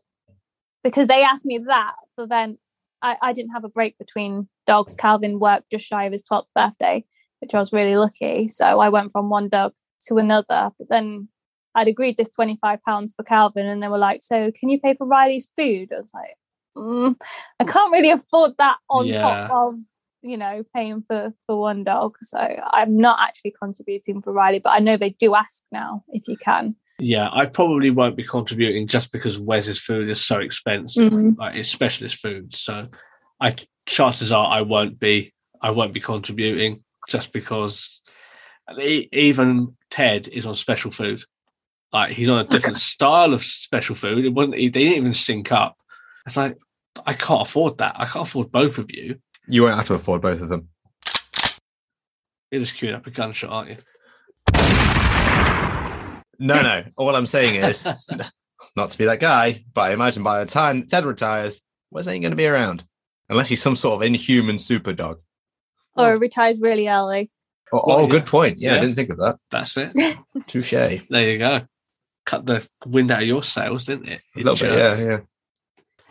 Because 0.84 1.08
they 1.08 1.24
asked 1.24 1.44
me 1.44 1.58
that, 1.66 1.94
but 2.16 2.28
then 2.28 2.58
I, 3.02 3.16
I 3.20 3.32
didn't 3.32 3.50
have 3.52 3.64
a 3.64 3.68
break 3.68 3.98
between 3.98 4.48
dogs. 4.66 4.94
Calvin 4.94 5.40
worked 5.40 5.70
just 5.70 5.84
shy 5.84 6.04
of 6.04 6.12
his 6.12 6.22
12th 6.30 6.46
birthday, 6.54 7.04
which 7.40 7.54
I 7.54 7.58
was 7.58 7.72
really 7.72 7.96
lucky. 7.96 8.46
So 8.48 8.78
I 8.80 8.88
went 8.88 9.10
from 9.12 9.28
one 9.30 9.48
dog 9.48 9.72
to 10.06 10.18
another. 10.18 10.70
But 10.78 10.88
then 10.88 11.28
I'd 11.76 11.88
agreed 11.88 12.16
this 12.16 12.30
£25 12.38 12.80
for 13.14 13.22
Calvin, 13.22 13.66
and 13.66 13.82
they 13.82 13.88
were 13.88 13.98
like, 13.98 14.22
So 14.24 14.50
can 14.50 14.68
you 14.68 14.80
pay 14.80 14.94
for 14.94 15.06
Riley's 15.06 15.48
food? 15.56 15.92
I 15.92 15.98
was 15.98 16.12
like, 16.12 16.36
mm, 16.76 17.16
I 17.60 17.64
can't 17.64 17.92
really 17.92 18.10
afford 18.10 18.52
that 18.58 18.78
on 18.90 19.10
top 19.12 19.50
of 19.50 19.74
you 20.22 20.36
know 20.36 20.64
paying 20.74 21.04
for 21.06 21.32
for 21.46 21.60
one 21.60 21.84
dog 21.84 22.16
so 22.22 22.38
i'm 22.72 22.96
not 22.96 23.20
actually 23.20 23.54
contributing 23.62 24.20
for 24.22 24.32
riley 24.32 24.58
but 24.58 24.70
i 24.70 24.78
know 24.78 24.96
they 24.96 25.10
do 25.10 25.36
ask 25.36 25.62
now 25.70 26.02
if 26.08 26.26
you 26.26 26.36
can 26.38 26.74
yeah, 26.98 27.28
I 27.30 27.46
probably 27.46 27.90
won't 27.90 28.16
be 28.16 28.24
contributing 28.24 28.86
just 28.86 29.12
because 29.12 29.38
Wes's 29.38 29.78
food 29.78 30.08
is 30.08 30.24
so 30.24 30.38
expensive. 30.38 31.12
Mhm. 31.12 31.36
Like 31.36 31.56
it's 31.56 31.68
specialist 31.68 32.16
food. 32.16 32.54
So 32.54 32.88
I 33.40 33.54
chances 33.84 34.32
are 34.32 34.46
I 34.46 34.62
won't 34.62 34.98
be 34.98 35.34
I 35.60 35.70
won't 35.70 35.92
be 35.92 36.00
contributing 36.00 36.84
just 37.08 37.32
because 37.32 38.00
even 38.78 39.76
Ted 39.90 40.28
is 40.28 40.46
on 40.46 40.54
special 40.54 40.90
food. 40.90 41.22
Like 41.92 42.12
he's 42.12 42.28
on 42.28 42.38
a 42.38 42.44
different 42.44 42.78
style 42.78 43.32
of 43.32 43.42
special 43.42 43.94
food. 43.94 44.24
It 44.24 44.30
wasn't 44.34 44.56
they 44.56 44.68
didn't 44.68 44.94
even 44.94 45.14
sync 45.14 45.52
up. 45.52 45.76
It's 46.26 46.36
like 46.36 46.56
I 47.04 47.12
can't 47.12 47.42
afford 47.46 47.78
that. 47.78 47.94
I 47.96 48.06
can't 48.06 48.26
afford 48.28 48.50
both 48.50 48.78
of 48.78 48.90
you. 48.90 49.18
You 49.48 49.62
won't 49.62 49.76
have 49.76 49.86
to 49.88 49.94
afford 49.94 50.22
both 50.22 50.40
of 50.40 50.48
them. 50.48 50.68
You're 52.50 52.60
just 52.60 52.74
queuing 52.76 52.94
up 52.94 53.06
a 53.06 53.10
gunshot, 53.10 53.50
aren't 53.50 53.70
you? 53.70 53.76
No, 56.38 56.60
no. 56.60 56.84
All 56.96 57.16
I'm 57.16 57.26
saying 57.26 57.54
is 57.64 57.86
not 58.76 58.90
to 58.90 58.98
be 58.98 59.06
that 59.06 59.20
guy, 59.20 59.64
but 59.72 59.82
I 59.82 59.92
imagine 59.92 60.22
by 60.22 60.44
the 60.44 60.50
time 60.50 60.86
Ted 60.86 61.04
retires, 61.04 61.62
Wes 61.90 62.06
ain't 62.08 62.16
he 62.16 62.20
going 62.20 62.30
to 62.32 62.36
be 62.36 62.46
around 62.46 62.84
unless 63.28 63.48
he's 63.48 63.62
some 63.62 63.74
sort 63.76 63.94
of 63.96 64.02
inhuman 64.06 64.58
super 64.58 64.92
dog. 64.92 65.18
or 65.94 66.12
it 66.12 66.18
retires 66.20 66.60
really 66.60 66.88
early 66.88 67.30
Oh, 67.72 67.82
Well, 67.86 67.96
oh, 67.98 68.02
yeah. 68.04 68.08
good 68.10 68.26
point. 68.26 68.58
Yeah, 68.58 68.72
Yeah. 68.72 68.76
I 68.76 68.80
didn't 68.82 68.94
think 68.96 69.10
of 69.10 69.16
that. 69.18 69.38
That's 69.50 69.76
it. 69.76 69.92
Touche. 70.46 70.70
There 70.70 71.00
you 71.30 71.38
go. 71.38 71.62
Cut 72.26 72.44
the 72.44 72.68
wind 72.84 73.10
out 73.10 73.22
of 73.22 73.28
your 73.28 73.42
sails, 73.42 73.84
didn't 73.86 74.08
it? 74.08 74.20
A 74.36 74.38
little 74.40 74.56
bit. 74.56 74.76
Yeah, 74.78 74.96
yeah. 74.98 75.20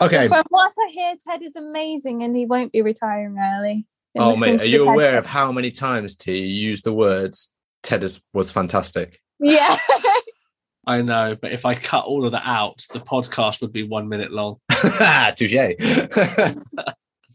Okay. 0.01 0.27
from 0.27 0.43
what 0.49 0.73
i 0.77 0.91
hear 0.91 1.15
ted 1.25 1.41
is 1.41 1.55
amazing 1.55 2.21
and 2.21 2.35
he 2.35 2.45
won't 2.45 2.73
be 2.73 2.81
retiring 2.81 3.37
early 3.39 3.85
Oh, 4.17 4.31
listening 4.31 4.57
mate, 4.57 4.61
are 4.61 4.65
you 4.65 4.85
aware 4.89 5.13
show. 5.13 5.19
of 5.19 5.25
how 5.25 5.51
many 5.53 5.71
times 5.71 6.17
T 6.17 6.37
you 6.37 6.69
used 6.69 6.83
the 6.83 6.91
words 6.91 7.51
Ted 7.83 8.03
is, 8.03 8.21
was 8.33 8.51
fantastic? 8.51 9.21
yeah 9.39 9.77
I 10.87 11.01
know, 11.01 11.35
but 11.41 11.51
if 11.51 11.65
I 11.65 11.73
cut 11.73 12.05
all 12.05 12.25
of 12.25 12.33
that 12.33 12.43
out, 12.45 12.83
the 12.93 12.99
podcast 12.99 13.61
would 13.61 13.73
be 13.73 13.81
one 13.81 14.07
minute 14.07 14.31
long. 14.31 14.57
Touche. 15.35 15.73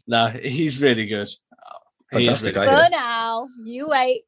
No, 0.07 0.27
he's 0.27 0.81
really 0.81 1.05
good. 1.05 1.29
He 2.11 2.23
is 2.23 2.27
Fantastic 2.27 2.55
really- 2.55 2.67
idea. 2.67 2.83
For 2.83 2.89
now, 2.89 3.47
you 3.63 3.87
wait. 3.87 4.23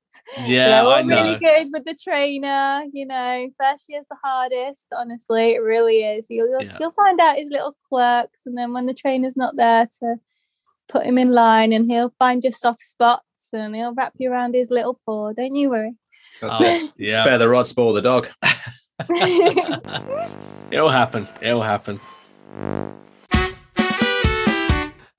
Yeah, 0.45 0.67
They're 0.69 0.83
all 0.83 0.93
I 0.93 1.01
know. 1.01 1.21
really 1.23 1.39
good 1.39 1.69
with 1.73 1.83
the 1.85 1.95
trainer. 2.01 2.83
You 2.93 3.05
know, 3.05 3.49
first 3.59 3.85
year's 3.89 4.05
the 4.09 4.15
hardest. 4.23 4.85
Honestly, 4.95 5.55
it 5.55 5.61
really 5.61 5.97
is. 6.03 6.27
You'll 6.29 6.49
you'll, 6.49 6.63
Yeah. 6.63 6.77
you'll 6.79 6.93
find 7.03 7.19
out 7.19 7.35
his 7.35 7.49
little 7.49 7.75
quirks, 7.89 8.41
and 8.45 8.57
then 8.57 8.71
when 8.73 8.85
the 8.85 8.93
trainer's 8.93 9.35
not 9.35 9.55
there 9.57 9.89
to 9.99 10.15
put 10.87 11.05
him 11.05 11.17
in 11.17 11.31
line, 11.31 11.73
and 11.73 11.89
he'll 11.91 12.13
find 12.19 12.41
your 12.43 12.53
soft 12.53 12.81
spots, 12.81 13.25
and 13.51 13.75
he'll 13.75 13.93
wrap 13.93 14.13
you 14.17 14.31
around 14.31 14.53
his 14.55 14.69
little 14.69 14.99
paw. 15.05 15.33
Don't 15.33 15.55
you 15.55 15.69
worry. 15.71 15.95
Oh, 16.41 16.89
yeah. 16.97 17.21
Spare 17.21 17.37
the 17.37 17.49
rod, 17.49 17.67
spoil 17.67 17.91
the 17.93 18.01
dog. 18.01 18.27
It'll 20.71 20.89
happen. 20.89 21.27
It'll 21.41 21.61
happen. 21.63 21.99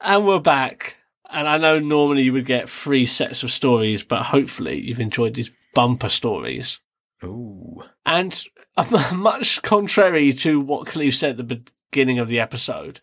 And 0.01 0.27
we're 0.27 0.39
back. 0.41 0.97
And 1.35 1.49
I 1.49 1.59
know 1.59 1.81
normally 1.81 2.23
you 2.23 2.33
would 2.33 2.47
get 2.47 2.71
three 2.71 3.07
sets 3.07 3.43
of 3.43 3.51
stories, 3.51 4.05
but 4.05 4.23
hopefully 4.23 4.81
you've 4.81 5.01
enjoyed 5.01 5.35
these 5.35 5.51
bumper 5.75 6.09
stories. 6.09 6.79
Ooh. 7.25 7.83
And 8.07 8.41
much 9.13 9.61
contrary 9.63 10.33
to 10.33 10.61
what 10.61 10.87
Cleve 10.87 11.15
said 11.15 11.33
at 11.33 11.49
the 11.49 11.63
beginning 11.91 12.21
of 12.21 12.29
the 12.29 12.39
episode, 12.39 13.01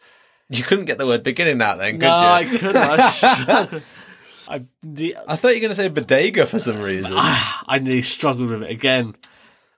You 0.50 0.64
couldn't 0.64 0.86
get 0.86 0.98
the 0.98 1.06
word 1.06 1.24
beginning 1.24 1.62
out 1.62 1.78
then, 1.78 1.94
could 1.94 2.02
no, 2.02 2.10
I 2.10 2.40
you? 2.40 2.58
couldn't. 2.58 2.78
I, 2.78 3.82
I, 4.48 4.66
the, 4.82 5.18
I 5.28 5.36
thought 5.36 5.50
you 5.50 5.56
were 5.56 5.62
going 5.62 5.70
to 5.72 5.76
say 5.76 5.90
bodega 5.90 6.46
for 6.46 6.60
some 6.60 6.80
reason. 6.80 7.12
Ah, 7.14 7.64
I 7.68 7.80
nearly 7.80 8.02
struggled 8.02 8.50
with 8.50 8.64
it 8.64 8.72
again. 8.72 9.16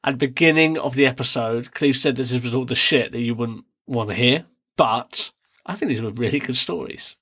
At 0.03 0.11
the 0.11 0.27
beginning 0.27 0.77
of 0.77 0.93
the 0.95 1.07
episode, 1.07 1.73
Cleve 1.73 1.95
said 1.95 2.17
this 2.17 2.31
was 2.31 2.53
all 2.53 2.65
the 2.65 2.75
shit 2.75 3.13
that 3.13 3.21
you 3.21 3.33
wouldn't 3.33 3.65
want 3.87 4.09
to 4.09 4.15
hear, 4.15 4.45
but 4.77 5.31
I 5.65 5.75
think 5.75 5.89
these 5.89 6.01
were 6.01 6.11
really 6.11 6.39
good 6.39 6.57
stories. 6.57 7.15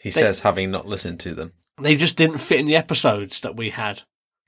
He 0.00 0.10
says, 0.10 0.40
having 0.40 0.70
not 0.70 0.86
listened 0.86 1.20
to 1.20 1.34
them. 1.34 1.52
They 1.80 1.96
just 1.96 2.16
didn't 2.16 2.38
fit 2.38 2.60
in 2.60 2.66
the 2.66 2.76
episodes 2.76 3.40
that 3.40 3.56
we 3.56 3.70
had. 3.70 4.02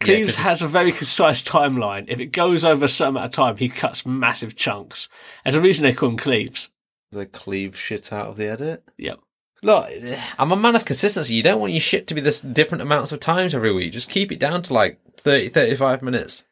Yeah, 0.04 0.30
has 0.30 0.62
a 0.62 0.68
very 0.68 0.92
concise 0.92 1.42
timeline. 1.42 2.06
If 2.08 2.20
it 2.20 2.26
goes 2.26 2.64
over 2.64 2.86
a 2.86 2.88
certain 2.88 3.16
amount 3.16 3.26
of 3.26 3.32
time, 3.32 3.56
he 3.56 3.68
cuts 3.68 4.06
massive 4.06 4.56
chunks. 4.56 5.08
There's 5.44 5.56
a 5.56 5.60
reason 5.60 5.84
they 5.84 5.92
call 5.92 6.08
him 6.08 6.16
Cleves. 6.16 6.70
They 7.12 7.26
cleave 7.26 7.76
shit 7.76 8.12
out 8.12 8.28
of 8.28 8.36
the 8.36 8.46
edit. 8.46 8.84
Yep. 8.96 9.20
Look, 9.62 9.90
I'm 10.38 10.52
a 10.52 10.56
man 10.56 10.76
of 10.76 10.86
consistency. 10.86 11.34
You 11.34 11.42
don't 11.42 11.60
want 11.60 11.72
your 11.72 11.80
shit 11.80 12.06
to 12.06 12.14
be 12.14 12.22
this 12.22 12.40
different 12.40 12.80
amounts 12.80 13.12
of 13.12 13.20
times 13.20 13.54
every 13.54 13.72
week. 13.72 13.92
Just 13.92 14.08
keep 14.08 14.32
it 14.32 14.38
down 14.38 14.62
to 14.62 14.74
like 14.74 14.98
30, 15.18 15.50
35 15.50 16.02
minutes. 16.02 16.44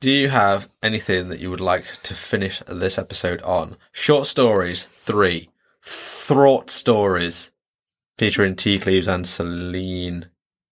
Do 0.00 0.10
you 0.10 0.28
have 0.28 0.68
anything 0.82 1.28
that 1.28 1.40
you 1.40 1.50
would 1.50 1.60
like 1.60 1.84
to 2.04 2.14
finish 2.14 2.62
this 2.66 2.98
episode 2.98 3.42
on? 3.42 3.76
Short 3.92 4.26
stories, 4.26 4.84
three. 4.84 5.50
Thought 5.82 6.70
stories, 6.70 7.52
featuring 8.18 8.56
T. 8.56 8.78
Cleves 8.78 9.08
and 9.08 9.26
Celine. 9.26 10.26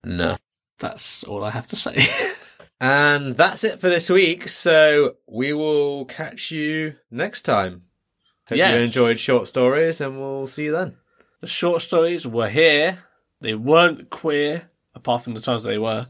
No. 0.04 0.36
That's 0.78 1.22
all 1.24 1.44
I 1.44 1.50
have 1.50 1.66
to 1.68 1.76
say. 1.76 2.06
And 2.84 3.36
that's 3.36 3.62
it 3.62 3.78
for 3.78 3.88
this 3.88 4.10
week. 4.10 4.48
So 4.48 5.14
we 5.28 5.52
will 5.52 6.04
catch 6.06 6.50
you 6.50 6.96
next 7.12 7.42
time. 7.42 7.82
Hope 8.48 8.58
Yes. 8.58 8.74
you 8.74 8.80
enjoyed 8.80 9.20
short 9.20 9.46
stories, 9.46 10.00
and 10.00 10.18
we'll 10.18 10.48
see 10.48 10.64
you 10.64 10.72
then. 10.72 10.96
the 11.40 11.46
short 11.46 11.82
stories 11.82 12.26
were 12.26 12.48
here. 12.48 13.04
They 13.40 13.54
weren't 13.54 14.10
queer, 14.10 14.68
apart 14.96 15.22
from 15.22 15.34
the 15.34 15.40
times 15.40 15.62
they 15.62 15.78
were. 15.78 16.08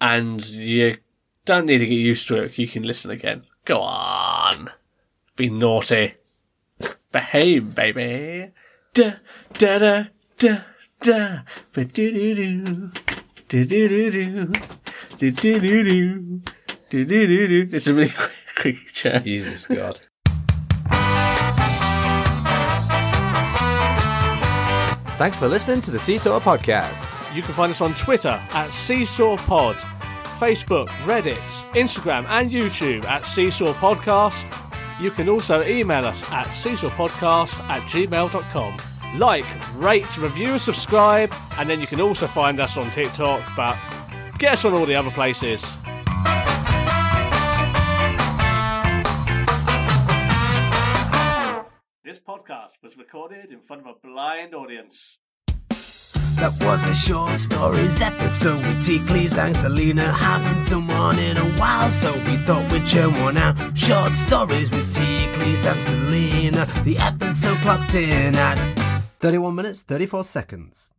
And 0.00 0.42
you 0.48 0.96
don't 1.44 1.66
need 1.66 1.78
to 1.78 1.86
get 1.86 1.94
used 1.96 2.28
to 2.28 2.42
it. 2.44 2.56
You 2.56 2.66
can 2.66 2.84
listen 2.84 3.10
again. 3.10 3.42
Go 3.66 3.82
on. 3.82 4.70
Be 5.36 5.50
naughty. 5.50 6.14
Behave, 7.12 7.74
baby. 7.74 8.52
Da, 8.94 9.16
da, 9.52 9.78
da, 9.78 10.04
da, 10.44 10.58
da. 11.00 11.38
Ba-do-do-do. 11.72 12.90
Do-do-do-do. 13.48 14.52
Do-do-do-do. 15.16 16.40
Do-do-do-do. 16.90 17.68
It's 17.72 17.86
a 17.86 17.94
really 17.94 18.10
quick, 18.18 18.32
quick 18.56 18.92
chair. 18.92 19.20
Jesus 19.20 19.66
God. 19.66 20.00
Thanks 25.16 25.38
for 25.38 25.48
listening 25.48 25.80
to 25.82 25.90
the 25.90 25.98
Seesaw 25.98 26.40
Podcast. 26.40 27.34
You 27.34 27.42
can 27.42 27.54
find 27.54 27.70
us 27.70 27.80
on 27.80 27.94
Twitter 27.94 28.40
at 28.52 28.68
Seesaw 28.70 29.36
Pod, 29.38 29.76
Facebook, 30.38 30.88
Reddit, 31.06 31.40
Instagram, 31.72 32.26
and 32.28 32.50
YouTube 32.50 33.04
at 33.04 33.24
Seesaw 33.24 33.72
Podcast. 33.74 34.44
You 35.00 35.10
can 35.10 35.28
also 35.28 35.64
email 35.64 36.04
us 36.04 36.22
at 36.30 36.46
seesawpodcast 36.46 37.68
at 37.68 37.82
gmail.com. 37.82 38.93
Like, 39.16 39.46
rate, 39.76 40.18
review, 40.18 40.58
subscribe, 40.58 41.32
and 41.56 41.68
then 41.68 41.80
you 41.80 41.86
can 41.86 42.00
also 42.00 42.26
find 42.26 42.58
us 42.58 42.76
on 42.76 42.90
TikTok, 42.90 43.40
but 43.56 43.76
get 44.38 44.54
us 44.54 44.64
on 44.64 44.72
all 44.72 44.84
the 44.86 44.96
other 44.96 45.10
places. 45.10 45.62
This 52.04 52.18
podcast 52.18 52.72
was 52.82 52.98
recorded 52.98 53.52
in 53.52 53.60
front 53.60 53.82
of 53.82 53.94
a 53.94 54.06
blind 54.06 54.52
audience. 54.52 55.18
That 56.36 56.52
was 56.64 56.82
a 56.82 56.94
short 56.94 57.38
stories 57.38 58.02
episode 58.02 58.66
with 58.66 58.84
T. 58.84 58.98
Cleves 59.06 59.36
and 59.36 59.56
Selena. 59.56 60.12
Haven't 60.12 60.68
done 60.68 60.88
one 60.88 61.20
in 61.20 61.36
a 61.36 61.44
while, 61.52 61.88
so 61.88 62.12
we 62.26 62.36
thought 62.38 62.70
we'd 62.72 62.84
churn 62.84 63.12
one 63.22 63.36
out. 63.36 63.78
Short 63.78 64.12
stories 64.12 64.68
with 64.72 64.92
T. 64.92 65.28
Cleves 65.34 65.64
and 65.64 65.80
Selena. 65.80 66.66
The 66.82 66.98
episode 66.98 67.56
clocked 67.58 67.94
in 67.94 68.34
at 68.34 68.83
31 69.24 69.54
minutes, 69.54 69.80
34 69.80 70.22
seconds. 70.22 70.90